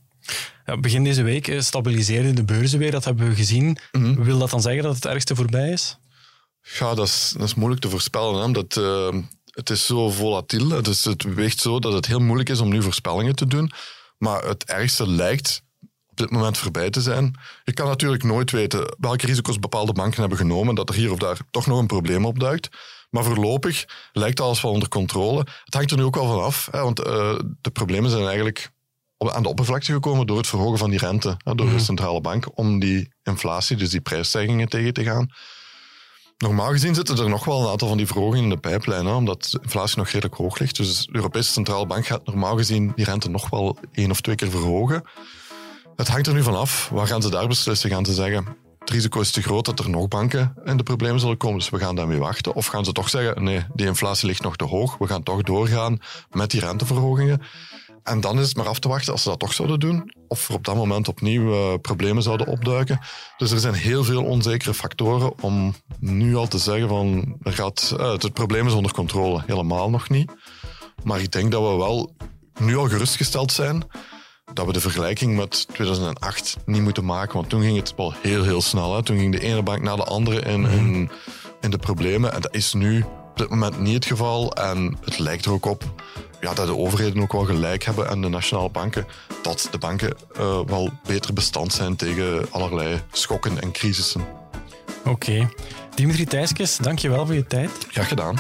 ja, 0.66 0.81
begin 0.81 1.05
deze 1.05 1.22
week 1.22 1.57
stabiliseerden 1.59 2.35
de 2.35 2.44
beurzen 2.44 2.79
weer, 2.79 2.90
dat 2.90 3.05
hebben 3.05 3.29
we 3.29 3.35
gezien. 3.35 3.79
Mm 3.92 4.03
-hmm. 4.05 4.25
Wil 4.25 4.38
dat 4.38 4.51
dan 4.51 4.62
zeggen 4.62 4.83
dat 4.83 4.94
het 4.94 5.07
ergste 5.07 5.35
voorbij 5.35 5.70
is? 5.70 5.99
Ja, 6.72 6.94
dat 6.94 7.07
is, 7.07 7.35
dat 7.37 7.46
is 7.46 7.55
moeilijk 7.55 7.81
te 7.81 7.88
voorspellen. 7.88 8.46
Hè? 8.46 8.52
Dat, 8.52 8.76
uh, 8.76 9.22
het 9.50 9.70
is 9.70 9.87
zo 9.87 10.11
volatiel. 10.11 10.70
Het, 10.70 10.87
is, 10.87 11.05
het 11.05 11.22
weegt 11.22 11.61
zo 11.61 11.79
dat 11.79 11.92
het 11.92 12.07
heel 12.07 12.20
moeilijk 12.20 12.48
is 12.48 12.61
om 12.61 12.68
nu 12.68 12.83
voorspellingen 12.83 13.37
te 13.37 13.46
doen. 13.46 13.72
Maar 14.18 14.44
het 14.44 14.64
ergste 14.64 15.09
lijkt 15.09 15.62
op 16.11 16.16
dit 16.16 16.31
moment 16.31 16.59
voorbij 16.59 16.90
te 16.90 17.00
zijn. 17.00 17.35
Je 17.64 17.72
kan 17.72 17.87
natuurlijk 17.87 18.22
nooit 18.22 18.50
weten 18.50 18.96
welke 18.98 19.26
risico's 19.26 19.59
bepaalde 19.59 19.92
banken 19.92 20.20
hebben 20.20 20.38
genomen, 20.38 20.74
dat 20.74 20.88
er 20.88 20.94
hier 20.94 21.12
of 21.12 21.18
daar 21.18 21.38
toch 21.50 21.66
nog 21.66 21.79
een 21.79 21.87
probleem 21.87 22.24
opduikt. 22.24 22.68
Maar 23.11 23.24
voorlopig 23.24 23.85
lijkt 24.12 24.40
alles 24.40 24.61
wel 24.61 24.72
onder 24.72 24.88
controle. 24.88 25.38
Het 25.64 25.74
hangt 25.74 25.90
er 25.90 25.96
nu 25.96 26.05
ook 26.05 26.14
wel 26.14 26.26
van 26.26 26.42
af, 26.42 26.68
hè, 26.70 26.83
want 26.83 27.00
uh, 27.00 27.38
de 27.61 27.70
problemen 27.70 28.11
zijn 28.11 28.24
eigenlijk 28.24 28.70
aan 29.18 29.42
de 29.42 29.48
oppervlakte 29.48 29.92
gekomen 29.92 30.26
door 30.26 30.37
het 30.37 30.46
verhogen 30.46 30.79
van 30.79 30.90
die 30.90 30.98
rente 30.98 31.37
hè, 31.44 31.55
door 31.55 31.70
de 31.70 31.79
centrale 31.79 32.20
bank 32.20 32.59
om 32.59 32.79
die 32.79 33.12
inflatie, 33.22 33.76
dus 33.76 33.90
die 33.90 34.00
prijsstijgingen 34.00 34.68
tegen 34.68 34.92
te 34.92 35.05
gaan. 35.05 35.31
Normaal 36.38 36.70
gezien 36.70 36.94
zitten 36.94 37.18
er 37.18 37.29
nog 37.29 37.44
wel 37.44 37.61
een 37.61 37.70
aantal 37.70 37.88
van 37.88 37.96
die 37.96 38.07
verhogingen 38.07 38.42
in 38.42 38.51
de 38.51 38.57
pijplijn, 38.57 39.07
hè, 39.07 39.12
omdat 39.12 39.59
inflatie 39.62 39.99
nog 39.99 40.07
redelijk 40.07 40.35
hoog 40.35 40.59
ligt. 40.59 40.77
Dus 40.77 41.07
de 41.07 41.14
Europese 41.14 41.53
Centrale 41.53 41.87
Bank 41.87 42.07
gaat 42.07 42.27
normaal 42.27 42.57
gezien 42.57 42.92
die 42.94 43.05
rente 43.05 43.31
nog 43.31 43.51
wel 43.51 43.79
één 43.92 44.11
of 44.11 44.20
twee 44.20 44.35
keer 44.35 44.51
verhogen. 44.51 45.03
Het 45.96 46.09
hangt 46.09 46.27
er 46.27 46.35
nu 46.35 46.42
vanaf. 46.42 46.88
Waar 46.92 47.07
gaan 47.07 47.22
ze 47.22 47.31
daar 47.31 47.49
beslissen? 47.49 47.90
Gaan 47.90 48.05
ze 48.05 48.12
zeggen, 48.12 48.57
het 48.79 48.90
risico 48.90 49.20
is 49.20 49.31
te 49.31 49.42
groot 49.42 49.64
dat 49.64 49.79
er 49.79 49.90
nog 49.90 50.09
banken 50.09 50.55
in 50.64 50.77
de 50.77 50.83
problemen 50.83 51.20
zullen 51.20 51.37
komen, 51.37 51.59
dus 51.59 51.70
we 51.70 51.79
gaan 51.79 51.94
daarmee 51.94 52.18
wachten? 52.18 52.55
Of 52.55 52.66
gaan 52.66 52.85
ze 52.85 52.92
toch 52.92 53.09
zeggen, 53.09 53.44
nee, 53.44 53.64
die 53.75 53.87
inflatie 53.87 54.27
ligt 54.27 54.42
nog 54.42 54.57
te 54.57 54.64
hoog, 54.64 54.99
we 54.99 55.07
gaan 55.07 55.22
toch 55.22 55.42
doorgaan 55.42 55.99
met 56.31 56.51
die 56.51 56.61
renteverhogingen? 56.61 57.42
En 58.07 58.21
dan 58.21 58.38
is 58.38 58.49
het 58.49 58.57
maar 58.57 58.69
af 58.69 58.79
te 58.79 58.88
wachten 58.88 59.12
als 59.12 59.23
ze 59.23 59.29
dat 59.29 59.38
toch 59.38 59.53
zouden 59.53 59.81
doen, 59.81 60.12
of 60.29 60.49
er 60.49 60.55
op 60.55 60.64
dat 60.64 60.75
moment 60.75 61.09
opnieuw 61.09 61.53
uh, 61.53 61.79
problemen 61.81 62.23
zouden 62.23 62.47
opduiken. 62.47 63.01
Dus 63.37 63.51
er 63.51 63.59
zijn 63.59 63.75
heel 63.75 64.05
veel 64.05 64.25
onzekere 64.25 64.75
factoren 64.75 65.42
om 65.42 65.75
nu 65.99 66.37
al 66.37 66.49
te 66.49 66.59
zeggen 66.59 66.88
van 66.88 67.37
er 67.42 67.53
gaat, 67.53 67.95
uh, 67.99 68.11
het 68.12 68.33
probleem 68.33 68.66
is 68.66 68.73
onder 68.73 68.92
controle. 68.92 69.42
Helemaal 69.47 69.90
nog 69.90 70.09
niet. 70.09 70.33
Maar 71.03 71.21
ik 71.21 71.33
denk 71.33 71.51
dat 71.51 71.62
we 71.62 71.77
wel 71.77 72.16
nu 72.59 72.77
al 72.77 72.88
gerustgesteld 72.88 73.53
zijn 73.53 73.85
dat 74.53 74.66
we 74.66 74.73
de 74.73 74.81
vergelijking 74.81 75.37
met 75.37 75.66
2008 75.73 76.57
niet 76.64 76.83
moeten 76.83 77.05
maken. 77.05 77.35
Want 77.35 77.49
toen 77.49 77.62
ging 77.62 77.77
het 77.77 77.95
wel 77.97 78.14
heel, 78.23 78.42
heel 78.42 78.62
snel. 78.62 78.95
Hè? 78.95 79.03
Toen 79.03 79.19
ging 79.19 79.33
de 79.33 79.40
ene 79.40 79.62
bank 79.62 79.83
naar 79.83 79.97
de 79.97 80.05
andere 80.05 80.40
in, 80.40 80.64
in, 80.64 81.11
in 81.61 81.71
de 81.71 81.79
problemen. 81.79 82.33
En 82.33 82.40
dat 82.40 82.55
is 82.55 82.73
nu 82.73 83.05
op 83.31 83.37
dit 83.37 83.51
moment 83.51 83.81
niet 83.81 83.95
het 83.95 84.05
geval. 84.05 84.53
En 84.53 84.97
het 85.05 85.19
lijkt 85.19 85.45
er 85.45 85.53
ook 85.53 85.66
op 85.66 85.85
ja, 86.40 86.55
dat 86.55 86.66
de 86.66 86.77
overheden 86.77 87.22
ook 87.22 87.33
wel 87.33 87.44
gelijk 87.44 87.85
hebben 87.85 88.09
en 88.09 88.20
de 88.20 88.29
nationale 88.29 88.70
banken, 88.70 89.07
dat 89.42 89.68
de 89.70 89.79
banken 89.79 90.16
uh, 90.38 90.61
wel 90.66 90.90
beter 91.07 91.33
bestand 91.33 91.72
zijn 91.72 91.96
tegen 91.96 92.46
allerlei 92.51 93.01
schokken 93.12 93.61
en 93.61 93.72
crisissen. 93.72 94.20
Oké. 94.99 95.11
Okay. 95.11 95.49
Dimitri 95.94 96.25
Thijskes, 96.25 96.77
dankjewel 96.77 97.27
voor 97.27 97.35
je 97.35 97.46
tijd. 97.46 97.70
Graag 97.90 98.09
gedaan. 98.09 98.37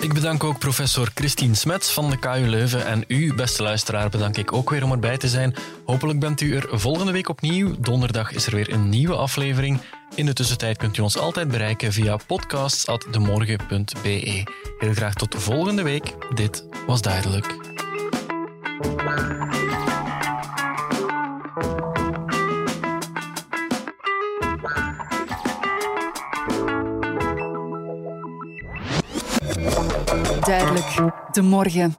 Ik 0.00 0.12
bedank 0.12 0.44
ook 0.44 0.58
professor 0.58 1.10
Christine 1.14 1.54
Smets 1.54 1.92
van 1.92 2.10
de 2.10 2.18
KU 2.18 2.48
Leuven. 2.48 2.86
En 2.86 3.04
u, 3.08 3.34
beste 3.34 3.62
luisteraar, 3.62 4.08
bedank 4.08 4.36
ik 4.36 4.52
ook 4.52 4.70
weer 4.70 4.84
om 4.84 4.92
erbij 4.92 5.16
te 5.16 5.28
zijn. 5.28 5.54
Hopelijk 5.84 6.20
bent 6.20 6.40
u 6.40 6.56
er 6.56 6.68
volgende 6.72 7.12
week 7.12 7.28
opnieuw. 7.28 7.74
Donderdag 7.78 8.32
is 8.32 8.46
er 8.46 8.54
weer 8.54 8.72
een 8.72 8.88
nieuwe 8.88 9.14
aflevering. 9.14 9.80
In 10.14 10.26
de 10.26 10.32
tussentijd 10.32 10.76
kunt 10.76 10.96
u 10.96 11.02
ons 11.02 11.18
altijd 11.18 11.48
bereiken 11.48 11.92
via 11.92 12.16
podcasts.demorgen.be. 12.26 14.44
Heel 14.78 14.94
graag 14.94 15.14
tot 15.14 15.34
volgende 15.34 15.82
week. 15.82 16.14
Dit 16.34 16.66
was 16.86 17.02
duidelijk. 17.02 17.58
Duidelijk, 30.40 31.12
de 31.32 31.42
morgen. 31.42 31.96